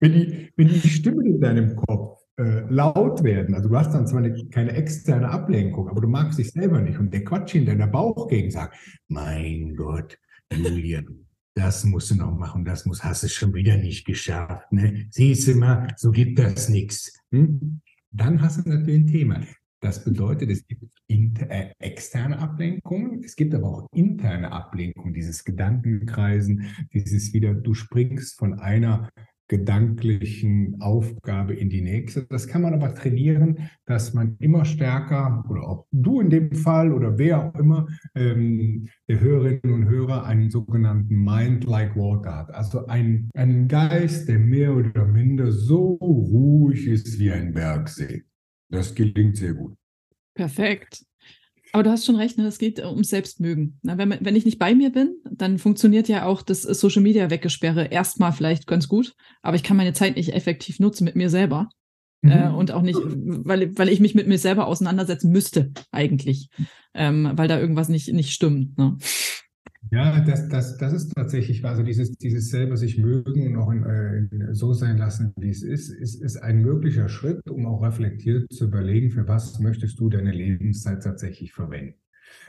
wenn, 0.00 0.12
die, 0.12 0.52
wenn 0.56 0.68
die 0.68 0.88
Stimme 0.88 1.24
in 1.24 1.40
deinem 1.40 1.76
Kopf 1.76 2.18
äh, 2.36 2.62
laut 2.68 3.22
werden, 3.22 3.54
also 3.54 3.68
du 3.68 3.76
hast 3.76 3.92
dann 3.92 4.08
zwar 4.08 4.24
eine, 4.24 4.48
keine 4.48 4.72
externe 4.72 5.28
Ablenkung, 5.28 5.88
aber 5.88 6.00
du 6.00 6.08
magst 6.08 6.40
dich 6.40 6.50
selber 6.50 6.80
nicht 6.80 6.98
und 6.98 7.14
der 7.14 7.24
Quatsch 7.24 7.54
in 7.54 7.66
deiner 7.66 7.86
Bauch 7.86 8.26
gegen 8.26 8.50
sagt, 8.50 8.76
mein 9.06 9.76
Gott, 9.76 10.18
Julian, 10.52 11.26
das 11.54 11.84
musst 11.84 12.10
du 12.10 12.14
noch 12.14 12.36
machen, 12.36 12.64
das 12.64 12.86
muss, 12.86 13.04
hast 13.04 13.22
du 13.22 13.28
schon 13.28 13.54
wieder 13.54 13.76
nicht 13.76 14.06
geschafft. 14.06 14.72
Ne? 14.72 15.06
Siehst 15.10 15.48
du 15.48 15.54
mal, 15.54 15.88
so 15.96 16.10
gibt 16.10 16.38
das 16.38 16.68
nichts. 16.68 17.12
Hm? 17.30 17.80
Dann 18.10 18.40
hast 18.40 18.64
du 18.64 18.68
natürlich 18.68 19.02
ein 19.02 19.06
Thema. 19.06 19.40
Das 19.80 20.04
bedeutet, 20.04 20.48
es 20.48 20.66
gibt 20.66 20.84
inter, 21.08 21.50
äh, 21.50 21.72
externe 21.80 22.38
Ablenkungen, 22.38 23.24
es 23.24 23.34
gibt 23.34 23.52
aber 23.52 23.68
auch 23.68 23.88
interne 23.92 24.52
Ablenkungen, 24.52 25.12
dieses 25.12 25.44
Gedankenkreisen, 25.44 26.66
dieses 26.94 27.32
wieder, 27.32 27.52
du 27.52 27.74
springst 27.74 28.38
von 28.38 28.60
einer 28.60 29.10
gedanklichen 29.52 30.80
Aufgabe 30.80 31.52
in 31.52 31.68
die 31.68 31.82
nächste. 31.82 32.24
Das 32.24 32.46
kann 32.48 32.62
man 32.62 32.72
aber 32.72 32.94
trainieren, 32.94 33.68
dass 33.84 34.14
man 34.14 34.36
immer 34.38 34.64
stärker, 34.64 35.44
oder 35.50 35.68
auch 35.68 35.86
du 35.92 36.22
in 36.22 36.30
dem 36.30 36.52
Fall 36.52 36.90
oder 36.90 37.18
wer 37.18 37.44
auch 37.44 37.54
immer, 37.56 37.86
ähm, 38.14 38.88
der 39.08 39.20
Hörerinnen 39.20 39.74
und 39.74 39.90
Hörer 39.90 40.24
einen 40.24 40.48
sogenannten 40.48 41.22
Mind 41.22 41.64
like 41.64 41.94
Water 41.96 42.34
hat. 42.34 42.54
Also 42.54 42.86
ein, 42.86 43.28
einen 43.34 43.68
Geist, 43.68 44.26
der 44.26 44.38
mehr 44.38 44.74
oder 44.74 45.04
minder 45.04 45.52
so 45.52 45.98
ruhig 46.00 46.86
ist 46.86 47.18
wie 47.18 47.30
ein 47.30 47.52
Bergsee. 47.52 48.24
Das 48.70 48.94
gelingt 48.94 49.36
sehr 49.36 49.52
gut. 49.52 49.74
Perfekt. 50.34 51.04
Aber 51.72 51.82
du 51.82 51.90
hast 51.90 52.04
schon 52.04 52.16
recht, 52.16 52.36
ne? 52.36 52.46
es 52.46 52.58
geht 52.58 52.78
ums 52.84 53.08
Selbstmögen. 53.08 53.78
Na, 53.82 53.96
wenn, 53.96 54.14
wenn 54.20 54.36
ich 54.36 54.44
nicht 54.44 54.58
bei 54.58 54.74
mir 54.74 54.90
bin, 54.90 55.16
dann 55.30 55.58
funktioniert 55.58 56.06
ja 56.06 56.26
auch 56.26 56.42
das 56.42 56.62
Social 56.62 57.02
Media 57.02 57.30
Weggesperre 57.30 57.86
erstmal 57.86 58.32
vielleicht 58.32 58.66
ganz 58.66 58.88
gut, 58.88 59.14
aber 59.40 59.56
ich 59.56 59.62
kann 59.62 59.78
meine 59.78 59.94
Zeit 59.94 60.16
nicht 60.16 60.34
effektiv 60.34 60.80
nutzen 60.80 61.04
mit 61.04 61.16
mir 61.16 61.30
selber. 61.30 61.70
Mhm. 62.20 62.30
Äh, 62.30 62.48
und 62.50 62.70
auch 62.72 62.82
nicht, 62.82 62.98
weil, 63.02 63.76
weil 63.76 63.88
ich 63.88 64.00
mich 64.00 64.14
mit 64.14 64.28
mir 64.28 64.38
selber 64.38 64.66
auseinandersetzen 64.66 65.30
müsste, 65.30 65.72
eigentlich. 65.90 66.50
Ähm, 66.94 67.32
weil 67.34 67.48
da 67.48 67.58
irgendwas 67.58 67.88
nicht, 67.88 68.12
nicht 68.12 68.32
stimmt. 68.32 68.76
Ne? 68.76 68.98
Ja, 69.90 70.20
das, 70.20 70.48
das, 70.48 70.78
das 70.78 70.92
ist 70.92 71.14
tatsächlich, 71.14 71.64
also 71.64 71.82
dieses, 71.82 72.12
dieses 72.12 72.50
selber 72.50 72.76
sich 72.76 72.98
mögen 72.98 73.48
und 73.48 73.56
auch 73.56 73.70
in, 73.70 73.84
äh, 73.84 74.54
so 74.54 74.72
sein 74.72 74.96
lassen, 74.96 75.32
wie 75.36 75.50
es 75.50 75.62
ist, 75.62 75.90
ist, 75.90 76.22
ist 76.22 76.36
ein 76.36 76.62
möglicher 76.62 77.08
Schritt, 77.08 77.50
um 77.50 77.66
auch 77.66 77.82
reflektiert 77.82 78.50
zu 78.52 78.66
überlegen, 78.66 79.10
für 79.10 79.26
was 79.28 79.58
möchtest 79.58 79.98
du 79.98 80.08
deine 80.08 80.32
Lebenszeit 80.32 81.02
tatsächlich 81.02 81.52
verwenden. 81.52 81.94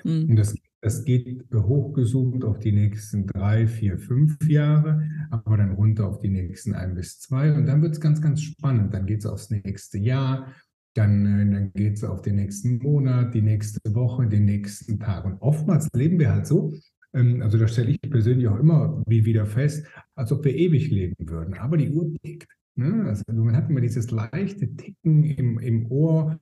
Mhm. 0.03 0.29
Und 0.29 0.35
das, 0.35 0.55
das 0.81 1.03
geht 1.05 1.43
hochgezoomt 1.53 2.43
auf 2.43 2.59
die 2.59 2.71
nächsten 2.71 3.25
drei, 3.27 3.67
vier, 3.67 3.97
fünf 3.97 4.37
Jahre, 4.47 5.09
aber 5.29 5.57
dann 5.57 5.71
runter 5.71 6.07
auf 6.07 6.19
die 6.19 6.29
nächsten 6.29 6.73
ein 6.73 6.95
bis 6.95 7.19
zwei. 7.19 7.53
Und 7.53 7.65
dann 7.65 7.81
wird 7.81 7.93
es 7.93 8.01
ganz, 8.01 8.21
ganz 8.21 8.41
spannend. 8.41 8.93
Dann 8.93 9.05
geht 9.05 9.19
es 9.19 9.25
aufs 9.25 9.49
nächste 9.49 9.97
Jahr, 9.97 10.53
dann, 10.93 11.25
äh, 11.25 11.51
dann 11.51 11.73
geht 11.73 11.97
es 11.97 12.03
auf 12.03 12.21
den 12.21 12.35
nächsten 12.35 12.77
Monat, 12.77 13.33
die 13.33 13.41
nächste 13.41 13.79
Woche, 13.93 14.27
den 14.27 14.45
nächsten 14.45 14.99
Tag. 14.99 15.25
Und 15.25 15.41
oftmals 15.41 15.89
leben 15.93 16.19
wir 16.19 16.33
halt 16.33 16.47
so, 16.47 16.73
also 17.13 17.58
da 17.58 17.67
stelle 17.67 17.91
ich 17.91 18.01
persönlich 18.01 18.48
auch 18.48 18.60
immer 18.60 19.03
wieder 19.05 19.46
fest, 19.46 19.86
als 20.15 20.32
ob 20.32 20.43
wir 20.46 20.55
ewig 20.55 20.89
leben 20.89 21.15
würden. 21.20 21.53
Aber 21.55 21.77
die 21.77 21.91
Uhr 21.91 22.12
tickt. 22.24 22.51
Ne? 22.75 23.05
Also 23.08 23.24
man 23.27 23.55
hat 23.55 23.70
immer 23.70 23.82
dieses 23.82 24.10
leichte 24.10 24.75
Ticken 24.75 25.24
im, 25.24 25.60
im 25.60 25.91
Ohr. 25.91 26.39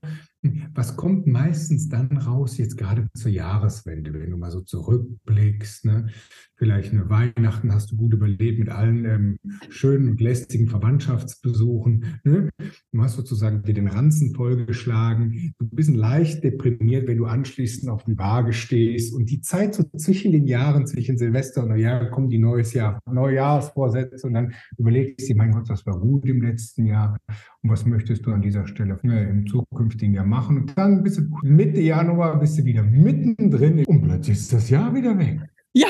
Was 0.73 0.95
kommt 0.97 1.27
meistens 1.27 1.87
dann 1.87 2.17
raus, 2.17 2.57
jetzt 2.57 2.75
gerade 2.75 3.07
zur 3.13 3.29
Jahreswende, 3.29 4.11
wenn 4.13 4.31
du 4.31 4.37
mal 4.37 4.49
so 4.49 4.61
zurückblickst? 4.61 5.85
Ne? 5.85 6.07
Vielleicht 6.55 6.93
eine 6.93 7.09
Weihnachten 7.09 7.71
hast 7.73 7.91
du 7.91 7.95
gut 7.95 8.13
überlebt 8.13 8.57
mit 8.57 8.69
allen 8.69 9.05
ähm, 9.05 9.37
schönen 9.69 10.09
und 10.09 10.21
lästigen 10.21 10.67
Verwandtschaftsbesuchen. 10.67 12.19
Ne? 12.23 12.49
Du 12.91 13.01
hast 13.01 13.15
sozusagen 13.15 13.61
dir 13.61 13.75
den 13.75 13.87
Ranzen 13.87 14.33
vollgeschlagen. 14.33 15.53
Du 15.59 15.67
bist 15.69 15.91
leicht 15.91 16.43
deprimiert, 16.43 17.07
wenn 17.07 17.17
du 17.17 17.25
anschließend 17.25 17.91
auf 17.91 18.03
die 18.03 18.17
Waage 18.17 18.53
stehst. 18.53 19.13
Und 19.13 19.29
die 19.29 19.41
Zeit 19.41 19.75
so 19.75 19.83
zwischen 19.95 20.31
den 20.31 20.47
Jahren, 20.47 20.87
zwischen 20.87 21.19
Silvester 21.19 21.63
und 21.63 21.69
Neujahr, 21.69 22.09
kommen 22.09 22.29
die 22.29 22.39
neues 22.39 22.73
Jahr, 22.73 22.99
Neujahrsvorsätze 23.05 24.25
und 24.25 24.33
dann 24.33 24.53
überlegst 24.77 25.29
du, 25.29 25.35
mein 25.35 25.51
Gott, 25.51 25.69
was 25.69 25.85
war 25.85 25.99
gut 25.99 26.25
im 26.25 26.41
letzten 26.41 26.85
Jahr 26.85 27.17
und 27.61 27.69
was 27.69 27.85
möchtest 27.85 28.25
du 28.25 28.31
an 28.31 28.41
dieser 28.41 28.67
Stelle 28.67 28.99
äh, 29.03 29.29
im 29.29 29.45
zukünftigen 29.45 30.13
Jahr 30.13 30.25
machen. 30.31 30.57
Und 30.57 30.77
dann 30.77 31.03
bist 31.03 31.19
du 31.19 31.23
Mitte 31.43 31.79
Januar, 31.79 32.39
bist 32.39 32.57
du 32.57 32.65
wieder 32.65 32.83
mittendrin 32.83 33.85
und 33.85 34.01
plötzlich 34.01 34.37
ist 34.37 34.53
das 34.53 34.69
Jahr 34.69 34.95
wieder 34.95 35.17
weg. 35.19 35.39
Ja, 35.73 35.87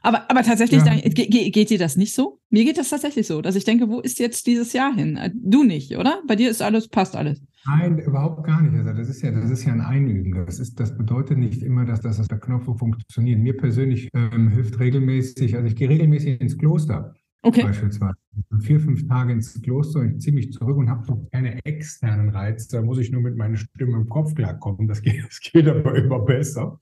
aber, 0.00 0.30
aber 0.30 0.42
tatsächlich, 0.42 0.82
ja. 0.84 0.94
Geht, 0.94 1.52
geht 1.52 1.70
dir 1.70 1.78
das 1.78 1.96
nicht 1.96 2.14
so? 2.14 2.40
Mir 2.48 2.64
geht 2.64 2.78
das 2.78 2.88
tatsächlich 2.88 3.26
so, 3.26 3.42
dass 3.42 3.56
ich 3.56 3.64
denke, 3.64 3.88
wo 3.88 4.00
ist 4.00 4.18
jetzt 4.18 4.46
dieses 4.46 4.72
Jahr 4.72 4.94
hin? 4.94 5.16
Äh, 5.16 5.30
du 5.34 5.64
nicht, 5.64 5.96
oder? 5.98 6.22
Bei 6.26 6.34
dir 6.34 6.50
ist 6.50 6.62
alles, 6.62 6.88
passt 6.88 7.14
alles. 7.14 7.42
Nein, 7.66 7.98
überhaupt 7.98 8.44
gar 8.44 8.62
nicht. 8.62 8.74
Also 8.74 8.92
das 8.92 9.08
ist 9.08 9.22
ja, 9.22 9.30
das 9.30 9.50
ist 9.50 9.64
ja 9.64 9.72
ein 9.72 9.82
Einüben. 9.82 10.46
Das 10.46 10.58
ist, 10.58 10.80
das 10.80 10.96
bedeutet 10.96 11.38
nicht 11.38 11.62
immer, 11.62 11.84
dass 11.84 12.00
das 12.00 12.26
der 12.26 12.40
Knopf 12.40 12.64
funktioniert. 12.64 13.38
Mir 13.38 13.56
persönlich 13.56 14.08
ähm, 14.14 14.48
hilft 14.48 14.80
regelmäßig, 14.80 15.56
also 15.56 15.66
ich 15.66 15.76
gehe 15.76 15.88
regelmäßig 15.88 16.40
ins 16.40 16.56
Kloster. 16.56 17.14
Okay. 17.44 17.62
Beispielsweise. 17.62 18.14
Vier, 18.60 18.80
fünf 18.80 19.06
Tage 19.08 19.32
ins 19.32 19.60
Kloster 19.60 20.00
und 20.00 20.12
ich 20.12 20.20
ziehe 20.20 20.32
mich 20.32 20.52
zurück 20.52 20.76
und 20.76 20.88
habe 20.88 21.06
noch 21.06 21.28
keine 21.32 21.62
externen 21.64 22.30
Reize. 22.30 22.68
Da 22.70 22.80
muss 22.80 22.98
ich 22.98 23.10
nur 23.10 23.20
mit 23.20 23.36
meiner 23.36 23.56
Stimme 23.56 23.96
im 23.96 24.08
Kopf 24.08 24.34
klarkommen. 24.34 24.86
Das 24.86 25.02
geht, 25.02 25.24
das 25.26 25.40
geht 25.40 25.66
aber 25.66 25.96
immer 25.96 26.20
besser, 26.20 26.80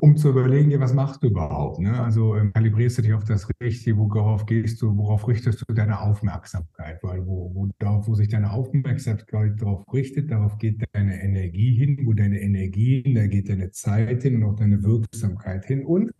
um 0.00 0.16
zu 0.16 0.30
überlegen, 0.30 0.78
was 0.80 0.92
machst 0.92 1.22
du 1.22 1.28
überhaupt? 1.28 1.78
Ne? 1.78 1.98
Also 1.98 2.34
ähm, 2.36 2.52
kalibrierst 2.52 2.98
du 2.98 3.02
dich 3.02 3.14
auf 3.14 3.24
das 3.24 3.48
Richtige, 3.62 3.96
worauf 3.96 4.44
gehst 4.44 4.82
du, 4.82 4.96
worauf 4.96 5.28
richtest 5.28 5.64
du 5.66 5.72
deine 5.72 6.00
Aufmerksamkeit? 6.00 6.98
Weil 7.02 7.24
wo, 7.24 7.54
wo, 7.54 7.68
darauf, 7.78 8.08
wo 8.08 8.14
sich 8.14 8.28
deine 8.28 8.50
Aufmerksamkeit 8.50 9.62
darauf 9.62 9.84
richtet, 9.92 10.32
darauf 10.32 10.58
geht 10.58 10.84
deine 10.92 11.22
Energie 11.22 11.74
hin, 11.76 12.00
wo 12.04 12.12
deine 12.12 12.40
Energie 12.40 13.02
hin, 13.02 13.14
da 13.14 13.26
geht 13.28 13.48
deine 13.48 13.70
Zeit 13.70 14.24
hin 14.24 14.42
und 14.42 14.44
auch 14.50 14.56
deine 14.56 14.82
Wirksamkeit 14.82 15.64
hin. 15.64 15.86
Und 15.86 16.10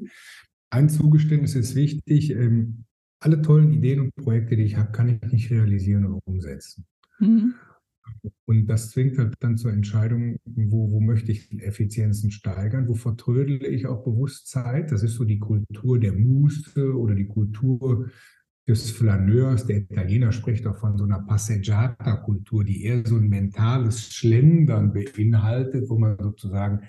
ein 0.70 0.88
Zugeständnis 0.88 1.56
ist 1.56 1.74
wichtig, 1.74 2.30
ähm, 2.30 2.84
alle 3.22 3.40
tollen 3.40 3.72
Ideen 3.72 4.00
und 4.00 4.14
Projekte, 4.16 4.56
die 4.56 4.64
ich 4.64 4.76
habe, 4.76 4.92
kann 4.92 5.08
ich 5.08 5.32
nicht 5.32 5.50
realisieren 5.50 6.04
und 6.06 6.20
umsetzen. 6.24 6.84
Mhm. 7.20 7.54
Und 8.46 8.66
das 8.66 8.90
zwingt 8.90 9.16
halt 9.18 9.34
dann 9.40 9.56
zur 9.56 9.72
Entscheidung, 9.72 10.36
wo, 10.44 10.90
wo 10.90 11.00
möchte 11.00 11.30
ich 11.30 11.52
Effizienzen 11.62 12.30
steigern, 12.32 12.88
wo 12.88 12.94
vertrödele 12.94 13.66
ich 13.68 13.86
auch 13.86 14.04
bewusst 14.04 14.48
Zeit. 14.48 14.90
Das 14.90 15.02
ist 15.02 15.14
so 15.14 15.24
die 15.24 15.38
Kultur 15.38 16.00
der 16.00 16.12
Muße 16.12 16.96
oder 16.96 17.14
die 17.14 17.28
Kultur 17.28 18.10
des 18.68 18.90
Flaneurs. 18.90 19.66
Der 19.66 19.78
Italiener 19.78 20.32
spricht 20.32 20.66
auch 20.66 20.76
von 20.76 20.98
so 20.98 21.04
einer 21.04 21.20
Passeggiata-Kultur, 21.20 22.64
die 22.64 22.84
eher 22.84 23.06
so 23.06 23.16
ein 23.16 23.28
mentales 23.28 24.12
Schlendern 24.12 24.92
beinhaltet, 24.92 25.88
wo 25.88 25.98
man 25.98 26.18
sozusagen 26.18 26.80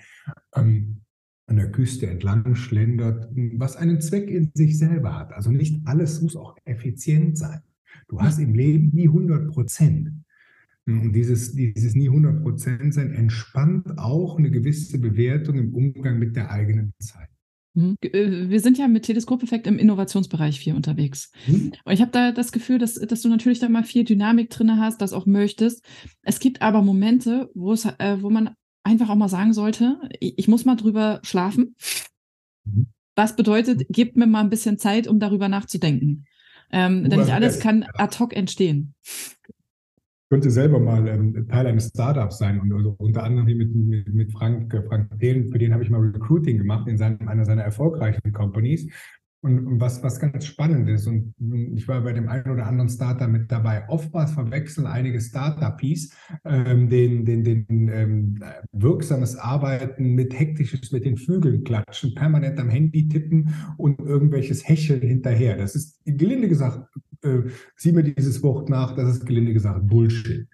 ähm, 0.56 1.03
an 1.46 1.56
der 1.56 1.70
Küste 1.70 2.06
entlang 2.06 2.54
schlendert, 2.54 3.28
was 3.54 3.76
einen 3.76 4.00
Zweck 4.00 4.30
in 4.30 4.50
sich 4.54 4.78
selber 4.78 5.18
hat. 5.18 5.32
Also 5.32 5.50
nicht 5.50 5.80
alles 5.84 6.22
muss 6.22 6.36
auch 6.36 6.56
effizient 6.64 7.36
sein. 7.36 7.60
Du 8.08 8.20
hast 8.20 8.38
im 8.38 8.54
Leben 8.54 8.90
nie 8.94 9.08
100 9.08 9.48
Prozent. 9.48 10.10
Und 10.86 11.12
dieses, 11.12 11.54
dieses 11.54 11.94
nie 11.94 12.08
100 12.08 12.42
Prozent 12.42 12.92
sein 12.92 13.12
entspannt 13.12 13.98
auch 13.98 14.38
eine 14.38 14.50
gewisse 14.50 14.98
Bewertung 14.98 15.56
im 15.56 15.74
Umgang 15.74 16.18
mit 16.18 16.36
der 16.36 16.50
eigenen 16.50 16.92
Zeit. 16.98 17.28
Mhm. 17.74 17.96
Äh, 18.02 18.48
wir 18.48 18.60
sind 18.60 18.78
ja 18.78 18.86
mit 18.88 19.04
Teleskopeffekt 19.04 19.66
im 19.66 19.78
Innovationsbereich 19.78 20.60
viel 20.60 20.74
unterwegs. 20.74 21.32
Mhm. 21.46 21.72
Und 21.84 21.92
ich 21.92 22.00
habe 22.00 22.10
da 22.12 22.32
das 22.32 22.52
Gefühl, 22.52 22.78
dass, 22.78 22.94
dass 22.94 23.22
du 23.22 23.28
natürlich 23.28 23.58
da 23.58 23.68
mal 23.68 23.84
viel 23.84 24.04
Dynamik 24.04 24.50
drin 24.50 24.78
hast, 24.78 25.00
das 25.00 25.12
auch 25.12 25.26
möchtest. 25.26 25.84
Es 26.22 26.38
gibt 26.38 26.62
aber 26.62 26.82
Momente, 26.82 27.50
wo, 27.54 27.72
es, 27.72 27.84
äh, 27.84 28.18
wo 28.20 28.30
man 28.30 28.50
einfach 28.84 29.08
auch 29.08 29.16
mal 29.16 29.28
sagen 29.28 29.52
sollte, 29.52 29.98
ich, 30.20 30.38
ich 30.38 30.48
muss 30.48 30.64
mal 30.64 30.76
drüber 30.76 31.20
schlafen. 31.22 31.74
Mhm. 32.64 32.86
Was 33.16 33.36
bedeutet, 33.36 33.86
gebt 33.88 34.16
mir 34.16 34.26
mal 34.26 34.40
ein 34.40 34.50
bisschen 34.50 34.78
Zeit, 34.78 35.06
um 35.06 35.18
darüber 35.18 35.48
nachzudenken. 35.48 36.26
Ähm, 36.70 37.08
denn 37.08 37.20
nicht 37.20 37.32
alles 37.32 37.60
kann 37.60 37.84
ad 37.94 38.18
hoc 38.18 38.34
entstehen 38.34 38.94
könnte 40.34 40.50
selber 40.50 40.80
mal 40.80 41.06
ähm, 41.06 41.46
Teil 41.48 41.68
eines 41.68 41.90
Startups 41.90 42.38
sein 42.38 42.58
und 42.60 42.72
also 42.72 42.96
unter 42.98 43.22
anderem 43.22 43.46
mit, 43.56 43.72
mit, 43.72 44.12
mit 44.12 44.32
Frank, 44.32 44.74
Frank 44.88 45.16
Thelen, 45.20 45.48
für 45.48 45.58
den 45.58 45.72
habe 45.72 45.84
ich 45.84 45.90
mal 45.90 46.00
Recruiting 46.00 46.58
gemacht 46.58 46.88
in 46.88 46.96
seinem, 46.96 47.28
einer 47.28 47.44
seiner 47.44 47.62
erfolgreichen 47.62 48.32
Companies. 48.32 48.88
Und, 49.44 49.78
was, 49.78 50.02
was 50.02 50.18
ganz 50.20 50.46
spannend 50.46 50.88
ist, 50.88 51.06
und 51.06 51.34
ich 51.74 51.86
war 51.86 52.00
bei 52.00 52.14
dem 52.14 52.28
einen 52.28 52.50
oder 52.50 52.66
anderen 52.66 52.88
Startup 52.88 53.28
mit 53.28 53.52
dabei, 53.52 53.86
oftmals 53.88 54.32
verwechseln 54.32 54.86
einige 54.86 55.20
Startupies 55.20 56.16
ähm, 56.46 56.88
den, 56.88 57.26
den, 57.26 57.44
den 57.44 57.66
ähm, 57.92 58.42
wirksames 58.72 59.36
Arbeiten 59.36 60.14
mit 60.14 60.38
hektisches 60.38 60.92
mit 60.92 61.04
den 61.04 61.18
Flügeln 61.18 61.62
klatschen, 61.62 62.14
permanent 62.14 62.58
am 62.58 62.70
Handy 62.70 63.06
tippen 63.06 63.54
und 63.76 64.00
irgendwelches 64.00 64.66
Hecheln 64.66 65.02
hinterher. 65.02 65.58
Das 65.58 65.74
ist 65.74 66.00
gelinde 66.06 66.48
gesagt 66.48 66.88
äh, 67.22 67.42
sieh 67.76 67.92
mir 67.92 68.02
dieses 68.02 68.42
Wort 68.42 68.68
nach, 68.68 68.94
das 68.94 69.16
ist 69.16 69.26
gelinde 69.26 69.52
gesagt 69.52 69.86
Bullshit. 69.86 70.48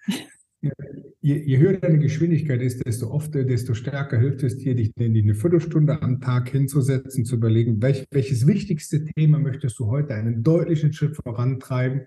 Je, 1.22 1.34
je, 1.34 1.58
höher 1.58 1.76
deine 1.76 1.98
Geschwindigkeit 1.98 2.62
ist, 2.62 2.84
desto 2.86 3.10
oft, 3.10 3.34
desto 3.34 3.74
stärker 3.74 4.18
hilft 4.18 4.42
es 4.42 4.56
dir, 4.56 4.74
dich 4.74 4.90
eine 4.98 5.34
Viertelstunde 5.34 6.00
am 6.00 6.18
Tag 6.20 6.48
hinzusetzen, 6.48 7.26
zu 7.26 7.36
überlegen, 7.36 7.82
welch, 7.82 8.06
welches 8.10 8.46
wichtigste 8.46 9.04
Thema 9.04 9.38
möchtest 9.38 9.78
du 9.78 9.86
heute 9.88 10.14
einen 10.14 10.42
deutlichen 10.42 10.94
Schritt 10.94 11.16
vorantreiben. 11.16 12.06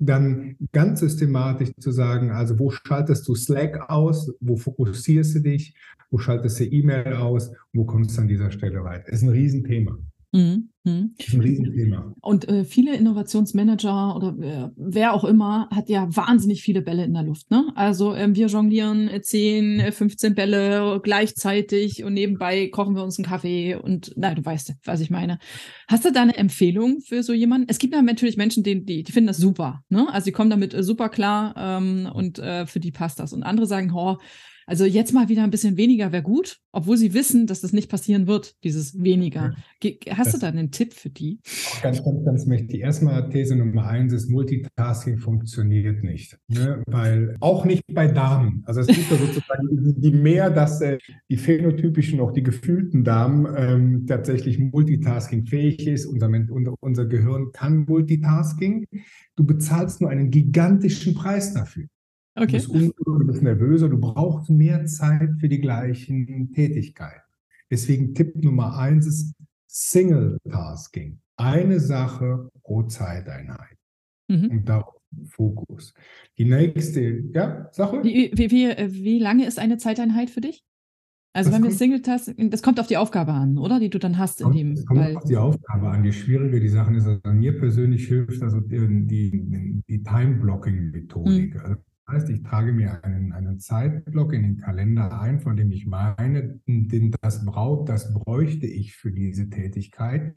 Dann 0.00 0.56
ganz 0.72 1.00
systematisch 1.00 1.70
zu 1.78 1.92
sagen, 1.92 2.32
also 2.32 2.58
wo 2.58 2.70
schaltest 2.70 3.28
du 3.28 3.36
Slack 3.36 3.90
aus, 3.90 4.32
wo 4.40 4.56
fokussierst 4.56 5.36
du 5.36 5.40
dich, 5.40 5.76
wo 6.10 6.18
schaltest 6.18 6.58
du 6.58 6.64
E-Mail 6.64 7.12
aus, 7.14 7.52
wo 7.72 7.84
kommst 7.84 8.16
du 8.16 8.22
an 8.22 8.28
dieser 8.28 8.50
Stelle 8.50 8.82
weiter. 8.82 9.04
Das 9.10 9.20
ist 9.20 9.22
ein 9.22 9.30
Riesenthema. 9.30 9.98
Mhm. 10.32 10.68
Mhm. 10.84 11.14
Das 11.16 11.28
ist 11.28 11.34
ein 11.34 11.40
Riesenthema. 11.40 12.14
Und 12.20 12.48
äh, 12.48 12.64
viele 12.64 12.94
Innovationsmanager 12.94 14.14
oder 14.16 14.36
äh, 14.40 14.70
wer 14.76 15.14
auch 15.14 15.24
immer 15.24 15.68
hat 15.70 15.88
ja 15.88 16.08
wahnsinnig 16.14 16.62
viele 16.62 16.82
Bälle 16.82 17.04
in 17.04 17.14
der 17.14 17.22
Luft. 17.22 17.50
Ne? 17.50 17.70
Also 17.74 18.14
ähm, 18.14 18.34
wir 18.34 18.46
jonglieren 18.48 19.10
10, 19.20 19.92
15 19.92 20.32
äh, 20.32 20.34
Bälle 20.34 21.00
gleichzeitig 21.02 22.04
und 22.04 22.14
nebenbei 22.14 22.68
kochen 22.68 22.94
wir 22.94 23.02
uns 23.02 23.18
einen 23.18 23.26
Kaffee 23.26 23.74
und 23.74 24.12
na, 24.16 24.34
du 24.34 24.44
weißt, 24.44 24.74
was 24.84 25.00
ich 25.00 25.10
meine. 25.10 25.38
Hast 25.88 26.04
du 26.04 26.12
da 26.12 26.22
eine 26.22 26.36
Empfehlung 26.36 27.00
für 27.00 27.22
so 27.22 27.32
jemanden? 27.32 27.68
Es 27.70 27.78
gibt 27.78 27.94
ja 27.94 28.02
natürlich 28.02 28.36
Menschen, 28.36 28.62
die, 28.62 28.84
die, 28.84 29.02
die 29.02 29.12
finden 29.12 29.28
das 29.28 29.38
super. 29.38 29.82
Ne? 29.88 30.12
Also 30.12 30.26
die 30.26 30.32
kommen 30.32 30.50
damit 30.50 30.74
äh, 30.74 30.82
super 30.82 31.08
klar 31.08 31.54
ähm, 31.56 32.08
und 32.12 32.38
äh, 32.38 32.66
für 32.66 32.80
die 32.80 32.92
passt 32.92 33.18
das. 33.18 33.32
Und 33.32 33.42
andere 33.42 33.66
sagen, 33.66 33.92
oh, 33.94 34.18
also 34.68 34.84
jetzt 34.84 35.14
mal 35.14 35.30
wieder 35.30 35.44
ein 35.44 35.50
bisschen 35.50 35.78
weniger 35.78 36.12
wäre 36.12 36.22
gut, 36.22 36.60
obwohl 36.72 36.98
sie 36.98 37.14
wissen, 37.14 37.46
dass 37.46 37.62
das 37.62 37.72
nicht 37.72 37.90
passieren 37.90 38.26
wird, 38.26 38.62
dieses 38.64 39.02
weniger. 39.02 39.54
Hast 40.10 40.26
das 40.26 40.32
du 40.32 40.38
da 40.40 40.48
einen 40.48 40.70
Tipp 40.70 40.92
für 40.92 41.08
die? 41.08 41.40
Ganz, 41.82 42.04
ganz, 42.04 42.22
ganz 42.22 42.44
mächtig. 42.44 42.82
Erstmal 42.82 43.30
These 43.30 43.56
Nummer 43.56 43.86
eins 43.86 44.12
ist, 44.12 44.28
Multitasking 44.28 45.16
funktioniert 45.16 46.04
nicht. 46.04 46.36
Ne? 46.48 46.82
Weil 46.86 47.36
auch 47.40 47.64
nicht 47.64 47.82
bei 47.90 48.08
Damen. 48.08 48.62
Also 48.66 48.82
es 48.82 48.88
gibt 48.88 49.10
ja 49.10 49.16
sozusagen 49.16 49.68
die 50.00 50.12
mehr, 50.12 50.50
dass 50.50 50.82
äh, 50.82 50.98
die 51.30 51.38
phänotypischen, 51.38 52.20
auch 52.20 52.32
die 52.32 52.42
gefühlten 52.42 53.04
Damen 53.04 53.46
ähm, 53.56 54.06
tatsächlich 54.06 54.58
Multitasking 54.58 55.46
fähig 55.46 55.86
ist. 55.86 56.04
Unser, 56.04 56.28
unser, 56.28 56.74
unser 56.80 57.06
Gehirn 57.06 57.52
kann 57.52 57.86
Multitasking. 57.86 58.84
Du 59.34 59.46
bezahlst 59.46 60.02
nur 60.02 60.10
einen 60.10 60.30
gigantischen 60.30 61.14
Preis 61.14 61.54
dafür. 61.54 61.86
Okay. 62.42 62.46
Du 62.46 62.52
bist 62.52 62.68
unruhig, 62.68 62.92
du 62.96 63.26
bist 63.26 63.42
nervöser, 63.42 63.88
du 63.88 63.98
brauchst 63.98 64.50
mehr 64.50 64.86
Zeit 64.86 65.30
für 65.38 65.48
die 65.48 65.60
gleichen 65.60 66.52
Tätigkeiten. 66.52 67.22
Deswegen 67.70 68.14
Tipp 68.14 68.36
Nummer 68.42 68.78
eins 68.78 69.06
ist 69.06 69.34
Single 69.66 70.38
Tasking. 70.48 71.20
Eine 71.36 71.80
Sache 71.80 72.50
pro 72.62 72.82
Zeiteinheit. 72.84 73.76
Mhm. 74.28 74.50
Und 74.50 74.68
darauf 74.68 74.98
Fokus. 75.24 75.94
Die 76.36 76.44
nächste, 76.44 77.00
ja, 77.32 77.68
Sache? 77.72 78.02
Wie, 78.04 78.30
wie, 78.34 78.50
wie, 78.50 78.74
wie 79.04 79.18
lange 79.18 79.46
ist 79.46 79.58
eine 79.58 79.78
Zeiteinheit 79.78 80.30
für 80.30 80.40
dich? 80.40 80.64
Also 81.32 81.50
das 81.50 81.58
wenn 81.58 81.64
wir 81.64 81.74
Single 81.74 82.02
Tasking, 82.02 82.50
das 82.50 82.62
kommt 82.62 82.80
auf 82.80 82.86
die 82.86 82.96
Aufgabe 82.96 83.32
an, 83.32 83.58
oder? 83.58 83.78
Die 83.78 83.90
du 83.90 83.98
dann 83.98 84.18
hast 84.18 84.40
in 84.40 84.52
dem. 84.52 84.74
Das 84.74 84.86
kommt 84.86 85.00
Fall. 85.00 85.16
auf 85.16 85.24
die 85.24 85.36
Aufgabe 85.36 85.88
an. 85.88 86.02
Die 86.02 86.12
schwierige 86.12 86.58
die 86.58 86.68
Sache 86.68 86.94
ist, 86.94 87.06
also 87.06 87.20
mir 87.32 87.56
persönlich 87.58 88.06
hilft 88.06 88.42
also 88.42 88.60
die, 88.60 89.06
die, 89.06 89.82
die 89.88 90.02
Time-Blocking-Methodik. 90.02 91.54
Mhm. 91.54 91.60
Also 91.60 91.76
heißt, 92.08 92.28
ich 92.30 92.42
trage 92.42 92.72
mir 92.72 93.04
einen, 93.04 93.32
einen 93.32 93.60
Zeitblock 93.60 94.32
in 94.32 94.42
den 94.42 94.56
Kalender 94.56 95.20
ein, 95.20 95.40
von 95.40 95.56
dem 95.56 95.70
ich 95.70 95.86
meine, 95.86 96.60
denn 96.66 97.14
das, 97.20 97.44
braucht, 97.44 97.88
das 97.88 98.12
bräuchte 98.12 98.66
ich 98.66 98.96
für 98.96 99.12
diese 99.12 99.48
Tätigkeit. 99.50 100.34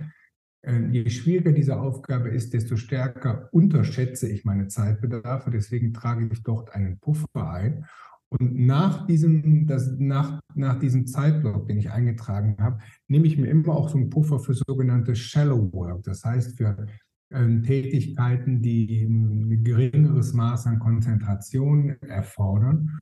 Ähm, 0.63 0.91
je 0.91 1.09
schwieriger 1.09 1.51
diese 1.51 1.79
Aufgabe 1.79 2.29
ist, 2.29 2.53
desto 2.53 2.75
stärker 2.75 3.49
unterschätze 3.51 4.29
ich 4.29 4.45
meine 4.45 4.67
Zeitbedarfe. 4.67 5.49
Deswegen 5.49 5.93
trage 5.93 6.29
ich 6.31 6.43
dort 6.43 6.75
einen 6.75 6.99
Puffer 6.99 7.51
ein. 7.51 7.85
Und 8.29 8.55
nach 8.55 9.07
diesem, 9.07 9.67
das, 9.67 9.91
nach, 9.97 10.39
nach 10.55 10.79
diesem 10.79 11.05
Zeitblock, 11.05 11.67
den 11.67 11.77
ich 11.77 11.91
eingetragen 11.91 12.55
habe, 12.59 12.79
nehme 13.07 13.27
ich 13.27 13.37
mir 13.37 13.47
immer 13.47 13.73
auch 13.73 13.89
so 13.89 13.97
einen 13.97 14.09
Puffer 14.09 14.39
für 14.39 14.53
sogenannte 14.53 15.15
Shallow 15.15 15.73
Work. 15.73 16.03
Das 16.03 16.23
heißt, 16.23 16.57
für 16.57 16.85
Tätigkeiten, 17.31 18.61
die 18.61 19.03
ein 19.03 19.63
geringeres 19.63 20.33
Maß 20.33 20.67
an 20.67 20.79
Konzentration 20.79 21.89
erfordern, 22.01 22.99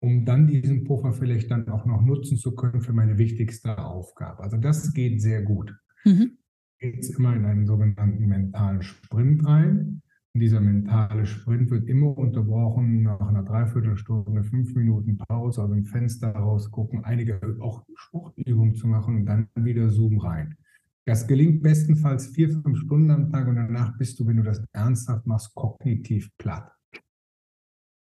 um 0.00 0.24
dann 0.24 0.46
diesen 0.46 0.84
Puffer 0.84 1.12
vielleicht 1.12 1.50
dann 1.50 1.68
auch 1.68 1.86
noch 1.86 2.02
nutzen 2.02 2.36
zu 2.36 2.54
können 2.54 2.80
für 2.80 2.92
meine 2.92 3.18
wichtigste 3.18 3.78
Aufgabe. 3.78 4.42
Also 4.42 4.56
das 4.56 4.92
geht 4.92 5.20
sehr 5.20 5.42
gut. 5.42 5.74
Mhm. 6.04 6.38
Geht 6.78 7.08
immer 7.16 7.36
in 7.36 7.44
einen 7.44 7.66
sogenannten 7.66 8.26
mentalen 8.26 8.82
Sprint 8.82 9.46
rein. 9.46 10.02
Und 10.34 10.40
dieser 10.40 10.60
mentale 10.60 11.26
Sprint 11.26 11.70
wird 11.70 11.86
immer 11.88 12.16
unterbrochen 12.16 13.02
nach 13.02 13.20
einer 13.20 13.42
Dreiviertelstunde, 13.42 14.44
fünf 14.44 14.74
Minuten 14.74 15.18
Pause, 15.18 15.60
also 15.60 15.74
ein 15.74 15.84
Fenster 15.84 16.30
rausgucken, 16.32 17.04
einige 17.04 17.38
auch 17.60 17.84
Sportübungen 17.94 18.74
zu 18.74 18.86
machen 18.88 19.16
und 19.16 19.26
dann 19.26 19.48
wieder 19.54 19.90
Zoom 19.90 20.18
rein. 20.18 20.56
Das 21.04 21.26
gelingt 21.26 21.62
bestenfalls 21.62 22.28
vier, 22.28 22.48
fünf 22.50 22.78
Stunden 22.78 23.10
am 23.10 23.30
Tag 23.30 23.48
und 23.48 23.56
danach 23.56 23.96
bist 23.98 24.20
du, 24.20 24.26
wenn 24.26 24.36
du 24.36 24.44
das 24.44 24.64
ernsthaft 24.72 25.26
machst, 25.26 25.54
kognitiv 25.54 26.30
platt. 26.38 26.72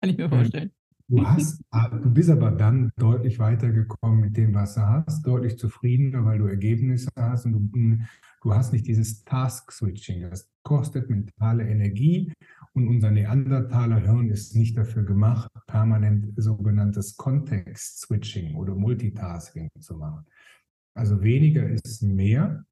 Kann 0.01 0.11
ich 0.11 0.17
mir 0.17 0.29
vorstellen. 0.29 0.73
Du, 1.09 1.25
hast, 1.25 1.63
du 2.03 2.11
bist 2.11 2.31
aber 2.31 2.51
dann 2.51 2.91
deutlich 2.97 3.39
weitergekommen 3.39 4.21
mit 4.21 4.37
dem, 4.37 4.55
was 4.55 4.75
du 4.75 4.81
hast, 4.81 5.25
deutlich 5.25 5.57
zufriedener, 5.57 6.25
weil 6.25 6.39
du 6.39 6.47
Ergebnisse 6.47 7.11
hast 7.15 7.45
und 7.45 7.53
du, 7.53 8.05
du 8.43 8.55
hast 8.55 8.73
nicht 8.73 8.89
dieses 8.89 9.23
Task-Switching. 9.23 10.29
Das 10.29 10.51
kostet 10.65 11.09
mentale 11.09 11.69
Energie 11.69 12.33
und 12.73 12.89
unser 12.89 13.13
Neandertaler 13.13 14.01
Hirn 14.01 14.31
ist 14.31 14.57
nicht 14.57 14.77
dafür 14.77 15.05
gemacht, 15.05 15.49
permanent 15.69 16.33
sogenanntes 16.37 17.17
Context-Switching 17.17 18.57
oder 18.57 18.75
Multitasking 18.75 19.71
zu 19.79 19.99
machen. 19.99 20.27
Also 20.95 21.23
weniger 21.23 21.69
ist 21.69 22.03
mehr 22.03 22.65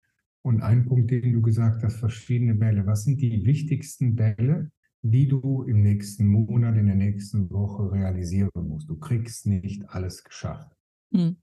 und 0.44 0.60
ein 0.60 0.84
Punkt, 0.84 1.10
den 1.10 1.32
du 1.32 1.40
gesagt 1.40 1.82
hast, 1.82 1.96
verschiedene 1.96 2.54
Bälle. 2.54 2.86
Was 2.86 3.04
sind 3.04 3.20
die 3.20 3.44
wichtigsten 3.44 4.14
Bälle, 4.14 4.70
die 5.02 5.26
du 5.26 5.62
im 5.62 5.82
nächsten 5.82 6.26
Monat, 6.26 6.76
in 6.76 6.86
der 6.86 6.96
nächsten 6.96 7.50
Woche 7.50 7.90
realisieren 7.90 8.50
musst? 8.54 8.88
Du 8.88 8.96
kriegst 8.96 9.46
nicht 9.46 9.88
alles 9.88 10.22
geschafft. 10.22 10.70
Mhm. 11.10 11.36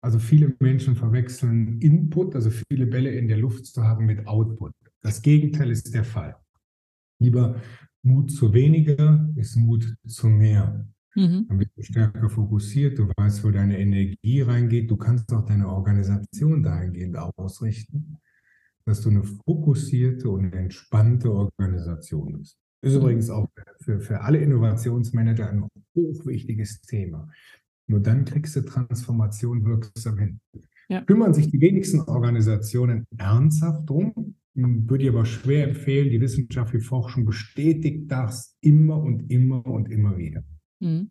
Also 0.00 0.18
viele 0.18 0.54
Menschen 0.60 0.94
verwechseln 0.94 1.80
Input, 1.80 2.34
also 2.34 2.50
viele 2.50 2.86
Bälle 2.86 3.10
in 3.10 3.28
der 3.28 3.38
Luft 3.38 3.66
zu 3.66 3.82
haben, 3.82 4.04
mit 4.04 4.26
Output. 4.26 4.72
Das 5.00 5.22
Gegenteil 5.22 5.70
ist 5.70 5.94
der 5.94 6.04
Fall. 6.04 6.36
Lieber 7.20 7.60
Mut 8.02 8.30
zu 8.30 8.52
weniger 8.52 9.28
ist 9.36 9.56
Mut 9.56 9.96
zu 10.06 10.28
mehr. 10.28 10.86
Mhm. 11.14 11.46
Dann 11.48 11.58
bist 11.58 11.70
du 11.76 11.82
stärker 11.82 12.28
fokussiert, 12.28 12.98
du 12.98 13.08
weißt, 13.16 13.44
wo 13.44 13.50
deine 13.50 13.78
Energie 13.78 14.42
reingeht. 14.42 14.90
Du 14.90 14.96
kannst 14.96 15.32
auch 15.32 15.44
deine 15.44 15.68
Organisation 15.68 16.62
dahingehend 16.62 17.16
ausrichten, 17.16 18.18
dass 18.84 19.00
du 19.00 19.10
eine 19.10 19.24
fokussierte 19.24 20.30
und 20.30 20.52
entspannte 20.52 21.32
Organisation 21.32 22.38
bist. 22.38 22.56
Ist 22.82 22.94
mhm. 22.94 23.00
übrigens 23.00 23.30
auch 23.30 23.48
für, 23.80 24.00
für 24.00 24.20
alle 24.20 24.38
Innovationsmanager 24.38 25.50
ein 25.50 25.68
hochwichtiges 25.96 26.80
Thema. 26.82 27.28
Nur 27.88 28.00
dann 28.00 28.24
kriegst 28.24 28.54
du 28.54 28.60
Transformation 28.60 29.64
wirksam 29.64 30.18
hin. 30.18 30.40
Ja. 30.88 31.02
Kümmern 31.02 31.34
sich 31.34 31.50
die 31.50 31.60
wenigsten 31.60 32.00
Organisationen 32.00 33.04
ernsthaft 33.16 33.88
drum, 33.88 34.36
würde 34.54 35.04
ich 35.04 35.10
aber 35.10 35.24
schwer 35.24 35.68
empfehlen. 35.68 36.10
Die 36.10 36.20
wissenschaftliche 36.20 36.84
Forschung 36.84 37.24
bestätigt 37.24 38.10
das 38.10 38.56
immer 38.60 38.98
und 38.98 39.30
immer 39.30 39.64
und 39.66 39.90
immer 39.90 40.16
wieder. 40.16 40.44
Mhm. 40.80 41.10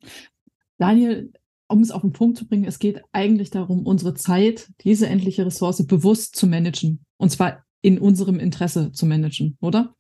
Daniel, 0.78 1.32
um 1.68 1.82
es 1.82 1.92
auf 1.92 2.02
den 2.02 2.14
Punkt 2.14 2.38
zu 2.38 2.48
bringen, 2.48 2.66
es 2.66 2.80
geht 2.80 3.02
eigentlich 3.12 3.50
darum, 3.50 3.86
unsere 3.86 4.14
Zeit, 4.14 4.72
diese 4.82 5.08
endliche 5.08 5.46
Ressource 5.46 5.86
bewusst 5.86 6.36
zu 6.36 6.48
managen. 6.48 7.06
Und 7.18 7.32
zwar 7.32 7.66
in 7.82 8.00
unserem 8.00 8.40
Interesse 8.40 8.92
zu 8.92 9.06
managen, 9.06 9.58
oder? 9.62 9.94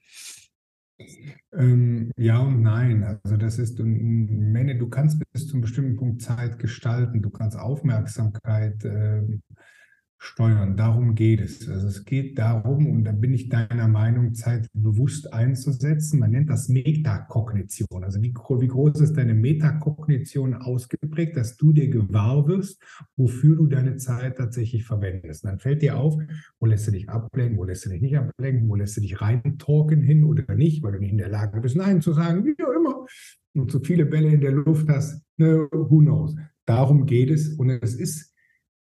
Ähm, 1.53 2.11
ja 2.17 2.39
und 2.39 2.61
nein. 2.61 3.03
Also 3.03 3.37
das 3.37 3.59
ist, 3.59 3.79
du 3.79 4.89
kannst 4.89 5.21
bis 5.31 5.47
zu 5.47 5.53
einem 5.53 5.61
bestimmten 5.61 5.95
Punkt 5.95 6.21
Zeit 6.21 6.59
gestalten. 6.59 7.21
Du 7.21 7.29
kannst 7.29 7.57
Aufmerksamkeit 7.57 8.83
äh, 8.85 9.23
steuern. 10.19 10.75
Darum 10.75 11.15
geht 11.15 11.41
es. 11.41 11.69
Also 11.69 11.87
es 11.87 12.05
geht 12.05 12.37
darum, 12.37 12.87
und 12.87 13.03
da 13.03 13.11
bin 13.11 13.33
ich 13.33 13.49
deiner 13.49 13.87
Meinung, 13.87 14.33
Zeit 14.33 14.67
bewusst 14.73 15.33
einzusetzen. 15.33 16.19
Man 16.19 16.31
nennt 16.31 16.49
das 16.49 16.69
Metakognition. 16.69 18.03
Also 18.03 18.21
wie, 18.21 18.33
wie 18.33 18.67
groß 18.67 18.99
ist 19.01 19.13
deine 19.13 19.33
Metakognition 19.33 20.55
ausgeprägt, 20.55 21.37
dass 21.37 21.57
du 21.57 21.71
dir 21.71 21.89
gewahr 21.89 22.47
wirst, 22.47 22.81
wofür 23.15 23.55
du 23.55 23.67
deine 23.67 23.97
Zeit 23.97 24.37
tatsächlich 24.37 24.85
verwendest. 24.85 25.43
Und 25.43 25.51
dann 25.51 25.59
fällt 25.59 25.81
dir 25.81 25.97
auf, 25.97 26.17
wo 26.59 26.65
lässt 26.65 26.87
du 26.87 26.91
dich 26.91 27.09
ablenken, 27.09 27.57
wo 27.57 27.63
lässt 27.63 27.85
du 27.85 27.89
dich 27.89 28.01
nicht 28.01 28.17
ablenken, 28.17 28.67
wo 28.69 28.75
lässt 28.75 28.97
du 28.97 29.01
dich 29.01 29.21
reintalken 29.21 30.01
hin 30.01 30.23
oder 30.23 30.55
nicht, 30.55 30.81
weil 30.83 30.93
du 30.93 30.99
nicht 30.99 31.11
in 31.11 31.17
der 31.17 31.29
Lage 31.29 31.61
bist, 31.61 31.75
Nein 31.75 32.01
zu 32.01 32.13
sagen, 32.13 32.43
wie 32.45 32.63
auch 32.63 32.71
immer. 32.71 33.05
Und 33.53 33.71
zu 33.71 33.79
viele 33.79 34.05
Bälle 34.05 34.29
in 34.29 34.41
der 34.41 34.51
Luft 34.51 34.87
hast, 34.89 35.23
ne, 35.37 35.67
who 35.71 35.99
knows. 35.99 36.35
Darum 36.65 37.05
geht 37.05 37.29
es. 37.29 37.53
Und 37.53 37.69
es 37.69 37.95
ist 37.95 38.33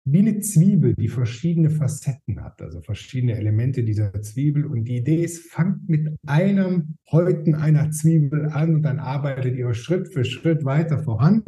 wie 0.06 0.18
eine 0.18 0.40
Zwiebel, 0.40 0.94
die 0.94 1.08
verschiedene 1.08 1.70
Facetten 1.70 2.42
hat, 2.42 2.60
also 2.60 2.82
verschiedene 2.82 3.36
Elemente 3.36 3.82
dieser 3.82 4.12
Zwiebel. 4.20 4.66
Und 4.66 4.84
die 4.84 4.98
Idee 4.98 5.24
ist, 5.24 5.50
fangt 5.50 5.88
mit 5.88 6.08
einem 6.26 6.96
Häuten 7.10 7.54
einer 7.54 7.90
Zwiebel 7.90 8.50
an 8.50 8.74
und 8.74 8.82
dann 8.82 8.98
arbeitet 8.98 9.56
ihr 9.56 9.72
Schritt 9.72 10.12
für 10.12 10.24
Schritt 10.24 10.64
weiter 10.64 10.98
voran. 10.98 11.42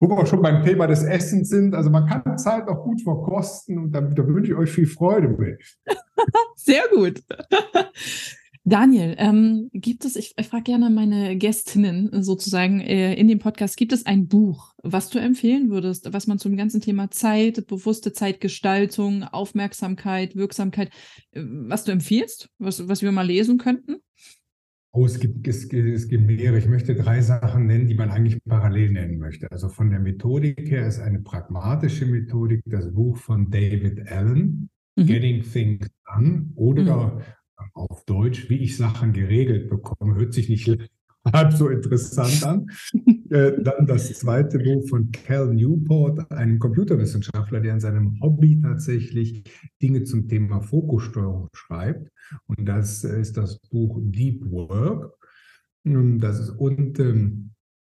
Wo 0.00 0.08
wir 0.08 0.26
schon 0.26 0.42
beim 0.42 0.64
Thema 0.64 0.86
des 0.86 1.02
Essens 1.02 1.48
sind, 1.48 1.74
also 1.74 1.90
man 1.90 2.06
kann 2.06 2.38
Zeit 2.38 2.68
auch 2.68 2.84
gut 2.84 3.02
verkosten 3.02 3.78
und 3.78 3.92
da, 3.92 4.00
da 4.00 4.26
wünsche 4.26 4.52
ich 4.52 4.58
euch 4.58 4.70
viel 4.70 4.86
Freude. 4.86 5.58
Sehr 6.56 6.84
gut. 6.94 7.22
Daniel, 8.68 9.14
ähm, 9.16 9.70
gibt 9.72 10.04
es, 10.04 10.14
ich, 10.14 10.34
ich 10.36 10.46
frage 10.46 10.64
gerne 10.64 10.90
meine 10.90 11.36
Gästinnen 11.36 12.22
sozusagen 12.22 12.80
äh, 12.80 13.14
in 13.14 13.26
dem 13.26 13.38
Podcast, 13.38 13.78
gibt 13.78 13.94
es 13.94 14.04
ein 14.04 14.28
Buch, 14.28 14.74
was 14.82 15.08
du 15.08 15.18
empfehlen 15.18 15.70
würdest, 15.70 16.12
was 16.12 16.26
man 16.26 16.38
zum 16.38 16.54
ganzen 16.54 16.82
Thema 16.82 17.10
Zeit, 17.10 17.66
bewusste 17.66 18.12
Zeitgestaltung, 18.12 19.24
Aufmerksamkeit, 19.24 20.36
Wirksamkeit, 20.36 20.90
äh, 21.32 21.42
was 21.42 21.84
du 21.84 21.92
empfiehlst, 21.92 22.50
was, 22.58 22.86
was 22.88 23.00
wir 23.00 23.10
mal 23.10 23.26
lesen 23.26 23.56
könnten? 23.56 23.96
Oh, 24.92 25.06
es 25.06 25.18
gibt, 25.18 25.48
es, 25.48 25.72
es 25.72 26.08
gibt 26.08 26.26
mehrere. 26.26 26.58
Ich 26.58 26.66
möchte 26.66 26.94
drei 26.94 27.22
Sachen 27.22 27.66
nennen, 27.66 27.88
die 27.88 27.94
man 27.94 28.10
eigentlich 28.10 28.42
parallel 28.44 28.92
nennen 28.92 29.18
möchte. 29.18 29.50
Also 29.50 29.68
von 29.68 29.90
der 29.90 30.00
Methodik 30.00 30.70
her 30.70 30.86
ist 30.86 30.98
eine 30.98 31.20
pragmatische 31.20 32.04
Methodik 32.04 32.62
das 32.66 32.92
Buch 32.92 33.16
von 33.16 33.50
David 33.50 34.10
Allen, 34.10 34.68
mhm. 34.96 35.06
Getting 35.06 35.42
Things 35.42 35.88
Done, 36.06 36.50
oder 36.54 37.14
mhm 37.14 37.22
auf 37.78 38.04
Deutsch, 38.04 38.48
wie 38.50 38.58
ich 38.58 38.76
Sachen 38.76 39.12
geregelt 39.12 39.70
bekomme, 39.70 40.16
hört 40.16 40.34
sich 40.34 40.48
nicht 40.48 40.68
halb 41.32 41.52
so 41.52 41.68
interessant 41.68 42.44
an. 42.44 42.66
äh, 43.30 43.52
dann 43.62 43.86
das 43.86 44.12
zweite 44.18 44.58
Buch 44.58 44.88
von 44.88 45.10
Cal 45.10 45.54
Newport, 45.54 46.30
einem 46.30 46.58
Computerwissenschaftler, 46.58 47.60
der 47.60 47.74
in 47.74 47.80
seinem 47.80 48.20
Hobby 48.20 48.60
tatsächlich 48.60 49.44
Dinge 49.82 50.04
zum 50.04 50.28
Thema 50.28 50.60
Fokussteuerung 50.60 51.48
schreibt. 51.52 52.10
Und 52.46 52.66
das 52.66 53.04
ist 53.04 53.36
das 53.36 53.58
Buch 53.70 54.00
Deep 54.02 54.50
Work. 54.50 55.14
Ähm, 55.84 56.18
das 56.18 56.40
ist, 56.40 56.50
und 56.50 56.98
ähm, 56.98 57.50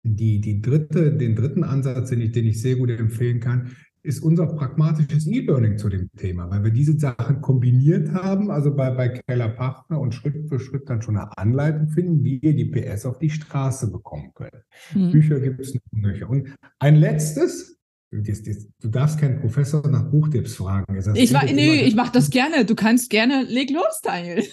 die, 0.03 0.39
die 0.39 0.61
dritte, 0.61 1.13
den 1.15 1.35
dritten 1.35 1.63
Ansatz, 1.63 2.09
den 2.09 2.21
ich, 2.21 2.31
den 2.31 2.45
ich 2.45 2.61
sehr 2.61 2.77
gut 2.77 2.89
empfehlen 2.89 3.39
kann, 3.39 3.75
ist 4.03 4.23
unser 4.23 4.47
pragmatisches 4.47 5.27
E-Learning 5.27 5.77
zu 5.77 5.89
dem 5.89 6.09
Thema, 6.15 6.49
weil 6.49 6.63
wir 6.63 6.71
diese 6.71 6.97
Sachen 6.97 7.41
kombiniert 7.41 8.13
haben, 8.13 8.49
also 8.51 8.73
bei, 8.75 8.91
bei 8.91 9.09
Keller 9.09 9.49
Partner 9.49 9.99
und 9.99 10.13
Schritt 10.13 10.47
für 10.47 10.59
Schritt 10.59 10.89
dann 10.89 11.01
schon 11.01 11.17
eine 11.17 11.37
Anleitung 11.37 11.89
finden, 11.89 12.23
wie 12.23 12.37
ihr 12.37 12.55
die 12.55 12.65
PS 12.65 13.05
auf 13.05 13.19
die 13.19 13.29
Straße 13.29 13.91
bekommen 13.91 14.31
könnt. 14.33 14.63
Mhm. 14.93 15.11
Bücher 15.11 15.39
gibt 15.39 15.59
es 15.59 15.73
noch. 15.73 16.29
Und 16.29 16.55
ein 16.79 16.95
letztes, 16.95 17.78
Du 18.11 18.89
darfst 18.89 19.19
keinen 19.19 19.39
Professor 19.39 19.87
nach 19.87 20.09
Buchtipps 20.09 20.55
fragen. 20.55 20.97
Ich, 21.13 21.31
war, 21.31 21.45
nee, 21.45 21.81
ich 21.81 21.95
mache 21.95 22.11
das 22.11 22.31
gerne. 22.31 22.65
Du 22.65 22.73
kannst 22.73 23.11
gerne, 23.11 23.43
leg 23.47 23.69
los, 23.69 24.01
Daniel. 24.01 24.43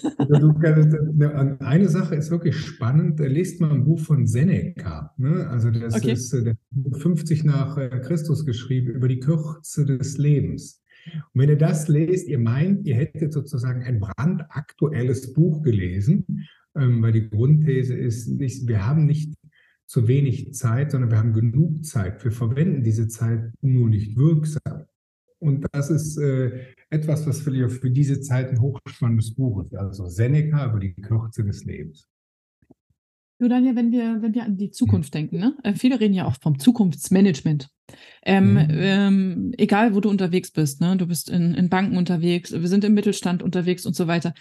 Ne, 1.17 1.57
eine 1.59 1.89
Sache 1.89 2.15
ist 2.15 2.29
wirklich 2.29 2.55
spannend. 2.55 3.19
Lest 3.19 3.59
mal 3.59 3.71
ein 3.71 3.83
Buch 3.83 3.99
von 3.99 4.27
Seneca. 4.27 5.11
Ne? 5.17 5.47
Also 5.49 5.71
das 5.71 5.95
okay. 5.95 6.11
ist 6.11 6.35
50 7.01 7.39
äh, 7.43 7.47
nach 7.47 7.77
äh, 7.77 7.89
Christus 8.01 8.45
geschrieben 8.45 8.91
über 8.91 9.07
die 9.07 9.19
Kürze 9.19 9.85
des 9.85 10.19
Lebens. 10.19 10.83
Und 11.33 11.41
wenn 11.41 11.49
ihr 11.49 11.57
das 11.57 11.87
lest, 11.87 12.27
ihr 12.27 12.39
meint, 12.39 12.85
ihr 12.85 12.95
hättet 12.95 13.33
sozusagen 13.33 13.81
ein 13.81 13.99
brandaktuelles 13.99 15.33
Buch 15.33 15.63
gelesen, 15.63 16.47
ähm, 16.75 17.01
weil 17.01 17.13
die 17.13 17.29
Grundthese 17.29 17.95
ist, 17.95 18.37
wir 18.39 18.85
haben 18.85 19.05
nicht 19.05 19.33
zu 19.87 20.07
wenig 20.07 20.53
Zeit, 20.53 20.91
sondern 20.91 21.11
wir 21.11 21.17
haben 21.17 21.33
genug 21.33 21.85
Zeit. 21.85 22.23
Wir 22.23 22.31
verwenden 22.31 22.83
diese 22.83 23.07
Zeit 23.07 23.51
nur 23.61 23.89
nicht 23.89 24.17
wirksam. 24.17 24.85
Und 25.39 25.65
das 25.71 25.89
ist 25.89 26.17
äh, 26.17 26.65
etwas, 26.89 27.25
was 27.25 27.41
für, 27.41 27.69
für 27.69 27.89
diese 27.89 28.19
Zeit 28.21 28.49
ein 28.49 28.59
hochspannendes 28.59 29.35
Buch 29.35 29.63
ist. 29.63 29.75
Also 29.75 30.07
Seneca 30.07 30.69
über 30.69 30.79
die 30.79 30.93
Kürze 30.93 31.43
des 31.43 31.63
Lebens. 31.63 32.07
Du 33.39 33.47
Daniel, 33.47 33.75
wenn 33.75 33.91
wir, 33.91 34.21
wenn 34.21 34.33
wir 34.33 34.43
an 34.43 34.57
die 34.57 34.71
Zukunft 34.71 35.13
mhm. 35.13 35.17
denken, 35.17 35.39
ne? 35.39 35.57
Äh, 35.63 35.73
viele 35.73 35.99
reden 35.99 36.13
ja 36.13 36.25
auch 36.25 36.35
vom 36.41 36.57
Zukunftsmanagement. 36.57 37.69
Ähm, 38.23 38.53
mhm. 38.53 38.67
ähm, 38.69 39.53
egal, 39.57 39.93
wo 39.93 39.99
du 39.99 40.09
unterwegs 40.09 40.51
bist, 40.51 40.81
ne? 40.81 40.97
du 40.97 41.05
bist 41.07 41.29
in, 41.29 41.53
in 41.53 41.69
Banken 41.69 41.97
unterwegs, 41.97 42.51
wir 42.51 42.67
sind 42.67 42.83
im 42.83 42.93
Mittelstand 42.93 43.43
unterwegs 43.43 43.85
und 43.85 43.95
so 43.95 44.07
weiter. 44.07 44.33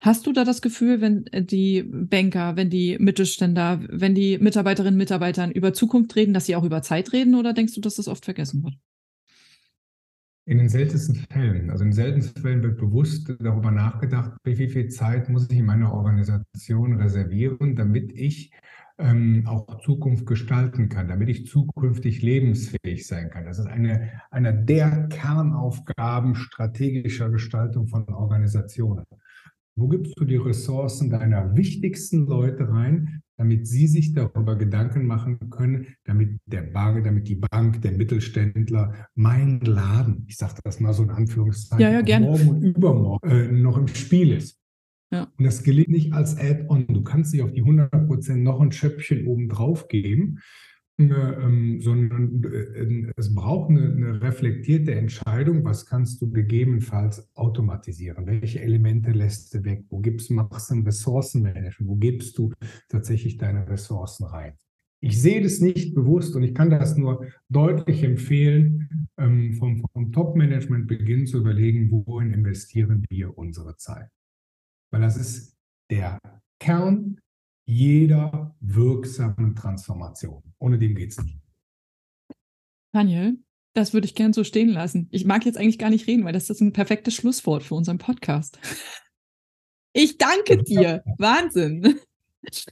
Hast 0.00 0.26
du 0.26 0.32
da 0.32 0.44
das 0.44 0.62
Gefühl, 0.62 1.00
wenn 1.00 1.26
äh, 1.28 1.44
die 1.44 1.82
Banker, 1.82 2.56
wenn 2.56 2.70
die 2.70 2.96
Mittelständler, 2.98 3.80
wenn 3.88 4.14
die 4.14 4.38
Mitarbeiterinnen 4.38 4.94
und 4.94 4.98
Mitarbeiter 4.98 5.54
über 5.54 5.72
Zukunft 5.72 6.14
reden, 6.14 6.32
dass 6.32 6.46
sie 6.46 6.56
auch 6.56 6.64
über 6.64 6.82
Zeit 6.82 7.12
reden 7.12 7.34
oder 7.34 7.52
denkst 7.52 7.74
du, 7.74 7.80
dass 7.80 7.96
das 7.96 8.08
oft 8.08 8.24
vergessen 8.24 8.62
wird? 8.62 8.74
In 10.46 10.58
den 10.58 10.68
seltensten 10.68 11.14
Fällen, 11.30 11.70
also 11.70 11.84
in 11.84 11.90
den 11.90 11.96
seltensten 11.96 12.42
Fällen 12.42 12.62
wird 12.62 12.76
bewusst 12.76 13.34
darüber 13.40 13.70
nachgedacht, 13.70 14.32
wie 14.44 14.56
viel 14.56 14.88
Zeit 14.88 15.30
muss 15.30 15.48
ich 15.50 15.58
in 15.58 15.64
meiner 15.64 15.92
Organisation 15.92 17.00
reservieren, 17.00 17.76
damit 17.76 18.12
ich 18.12 18.52
ähm, 18.98 19.44
auch 19.46 19.80
Zukunft 19.80 20.26
gestalten 20.26 20.90
kann, 20.90 21.08
damit 21.08 21.30
ich 21.30 21.46
zukünftig 21.46 22.20
lebensfähig 22.20 23.06
sein 23.06 23.30
kann. 23.30 23.46
Das 23.46 23.58
ist 23.58 23.66
eine, 23.66 24.20
eine 24.30 24.54
der 24.54 25.08
Kernaufgaben 25.08 26.34
strategischer 26.34 27.30
Gestaltung 27.30 27.88
von 27.88 28.06
Organisationen. 28.08 29.04
Wo 29.76 29.88
gibst 29.88 30.14
du 30.18 30.24
die 30.24 30.36
Ressourcen 30.36 31.10
deiner 31.10 31.56
wichtigsten 31.56 32.26
Leute 32.26 32.68
rein, 32.68 33.22
damit 33.36 33.66
sie 33.66 33.88
sich 33.88 34.12
darüber 34.12 34.56
Gedanken 34.56 35.04
machen 35.06 35.50
können, 35.50 35.88
damit 36.04 36.38
der 36.46 36.62
Bank, 36.62 37.02
damit 37.04 37.26
die 37.26 37.34
Bank, 37.34 37.82
der 37.82 37.92
Mittelständler, 37.92 39.08
mein 39.16 39.58
Laden, 39.60 40.26
ich 40.28 40.36
sage 40.36 40.60
das 40.62 40.78
mal 40.78 40.92
so 40.92 41.02
in 41.02 41.10
Anführungszeichen, 41.10 41.80
ja, 41.80 42.00
ja, 42.00 42.20
morgen 42.20 42.48
und 42.48 42.62
übermorgen 42.62 43.28
äh, 43.28 43.50
noch 43.50 43.76
im 43.76 43.88
Spiel 43.88 44.32
ist. 44.32 44.60
Ja. 45.12 45.28
Und 45.36 45.44
das 45.44 45.64
gelingt 45.64 45.88
nicht 45.88 46.12
als 46.12 46.38
Add-on. 46.38 46.86
Du 46.86 47.02
kannst 47.02 47.32
nicht 47.32 47.42
auf 47.42 47.52
die 47.52 47.62
100% 47.62 48.36
noch 48.36 48.60
ein 48.60 48.70
Schöppchen 48.70 49.26
oben 49.26 49.48
drauf 49.48 49.88
geben, 49.88 50.38
ähm, 50.98 51.80
sondern 51.80 52.44
äh, 52.44 53.12
es 53.16 53.34
braucht 53.34 53.70
eine, 53.70 53.92
eine, 53.92 54.22
reflektierte 54.22 54.94
Entscheidung, 54.94 55.64
was 55.64 55.86
kannst 55.86 56.22
du 56.22 56.30
gegebenenfalls 56.30 57.28
automatisieren, 57.34 58.26
welche 58.26 58.60
Elemente 58.60 59.10
lässt 59.10 59.52
du 59.54 59.64
weg, 59.64 59.84
wo 59.88 59.98
gibst, 59.98 60.30
machst 60.30 60.70
du 60.70 60.74
ein 60.74 60.84
Ressourcenmanagement, 60.84 61.90
wo 61.90 61.96
gibst 61.96 62.38
du 62.38 62.52
tatsächlich 62.88 63.38
deine 63.38 63.68
Ressourcen 63.68 64.24
rein. 64.26 64.54
Ich 65.00 65.20
sehe 65.20 65.42
das 65.42 65.60
nicht 65.60 65.94
bewusst 65.94 66.34
und 66.36 66.44
ich 66.44 66.54
kann 66.54 66.70
das 66.70 66.96
nur 66.96 67.26
deutlich 67.48 68.04
empfehlen, 68.04 69.08
ähm, 69.18 69.52
vom, 69.54 69.84
vom 69.92 70.12
Top-Management 70.12 70.86
beginnen 70.86 71.26
zu 71.26 71.38
überlegen, 71.38 71.90
wohin 71.90 72.32
investieren 72.32 73.04
wir 73.10 73.36
unsere 73.36 73.76
Zeit. 73.76 74.08
Weil 74.92 75.02
das 75.02 75.16
ist 75.16 75.56
der 75.90 76.20
Kern 76.60 77.18
jeder 77.66 78.54
wirksamen 78.60 79.54
Transformation. 79.56 80.42
Ohne 80.58 80.78
dem 80.78 80.94
geht 80.94 81.12
es 81.12 81.22
nicht. 81.22 81.38
Daniel, 82.92 83.38
das 83.74 83.92
würde 83.92 84.06
ich 84.06 84.14
gern 84.14 84.32
so 84.32 84.44
stehen 84.44 84.68
lassen. 84.68 85.08
Ich 85.10 85.24
mag 85.24 85.44
jetzt 85.44 85.58
eigentlich 85.58 85.78
gar 85.78 85.90
nicht 85.90 86.06
reden, 86.06 86.24
weil 86.24 86.32
das 86.32 86.50
ist 86.50 86.60
ein 86.60 86.72
perfektes 86.72 87.14
Schlusswort 87.14 87.62
für 87.62 87.74
unseren 87.74 87.98
Podcast. 87.98 88.58
Ich 89.92 90.18
danke 90.18 90.62
dir. 90.62 91.02
Wahnsinn. 91.18 92.00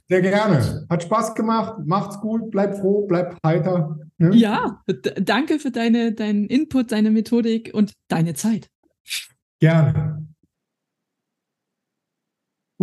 Sehr 0.07 0.21
gerne. 0.21 0.85
Hat 0.89 1.03
Spaß 1.03 1.35
gemacht. 1.35 1.75
Macht's 1.85 2.19
gut. 2.19 2.51
Bleib 2.51 2.75
froh. 2.77 3.07
Bleib 3.07 3.37
heiter. 3.45 3.97
Ne? 4.17 4.35
Ja, 4.35 4.83
danke 5.15 5.59
für 5.59 5.71
deine, 5.71 6.13
deinen 6.13 6.45
Input, 6.45 6.91
deine 6.91 7.11
Methodik 7.11 7.73
und 7.73 7.93
deine 8.07 8.33
Zeit. 8.33 8.69
Gerne. 9.59 10.12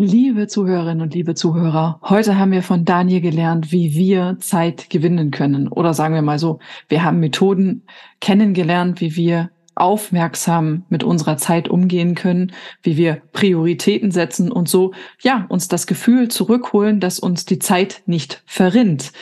Liebe 0.03 0.47
Zuhörerinnen 0.47 1.03
und 1.03 1.13
liebe 1.13 1.35
Zuhörer, 1.35 2.01
heute 2.03 2.39
haben 2.39 2.53
wir 2.53 2.63
von 2.63 2.87
Daniel 2.87 3.21
gelernt, 3.21 3.71
wie 3.71 3.95
wir 3.95 4.39
Zeit 4.41 4.89
gewinnen 4.89 5.31
können. 5.31 5.69
Oder 5.69 5.93
sagen 5.93 6.15
wir 6.15 6.23
mal 6.23 6.39
so, 6.39 6.59
wir 6.89 7.05
haben 7.05 7.21
Methoden 7.21 7.83
kennengelernt, 8.19 9.03
wie 9.03 9.15
wir 9.15 9.51
aufmerksam 9.75 10.87
mit 10.89 11.05
unserer 11.05 11.37
Zeit 11.37 11.69
umgehen 11.69 12.15
können, 12.15 12.53
wie 12.83 12.97
wir 12.97 13.21
Prioritäten 13.33 14.11
setzen 14.11 14.51
und 14.51 14.71
so, 14.71 14.95
ja, 15.21 15.45
uns 15.51 15.69
das 15.69 15.87
Gefühl 15.87 16.29
zurückholen, 16.29 16.99
dass 16.99 17.19
uns 17.19 17.45
die 17.45 17.59
Zeit 17.59 18.01
nicht 18.07 18.43
verrinnt. 18.47 19.13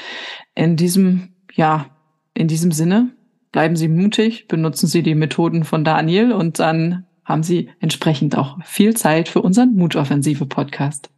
In 0.55 0.77
diesem, 0.77 1.31
ja, 1.55 1.87
in 2.35 2.47
diesem 2.47 2.71
Sinne, 2.71 3.11
bleiben 3.51 3.75
Sie 3.75 3.89
mutig, 3.89 4.47
benutzen 4.47 4.87
Sie 4.87 5.03
die 5.03 5.17
Methoden 5.17 5.65
von 5.65 5.83
Daniel 5.83 6.31
und 6.31 6.61
dann 6.61 7.08
haben 7.29 7.43
Sie 7.43 7.69
entsprechend 7.79 8.37
auch 8.37 8.59
viel 8.65 8.97
Zeit 8.97 9.29
für 9.29 9.43
unseren 9.43 9.75
Mutoffensive 9.75 10.47
Podcast. 10.47 11.11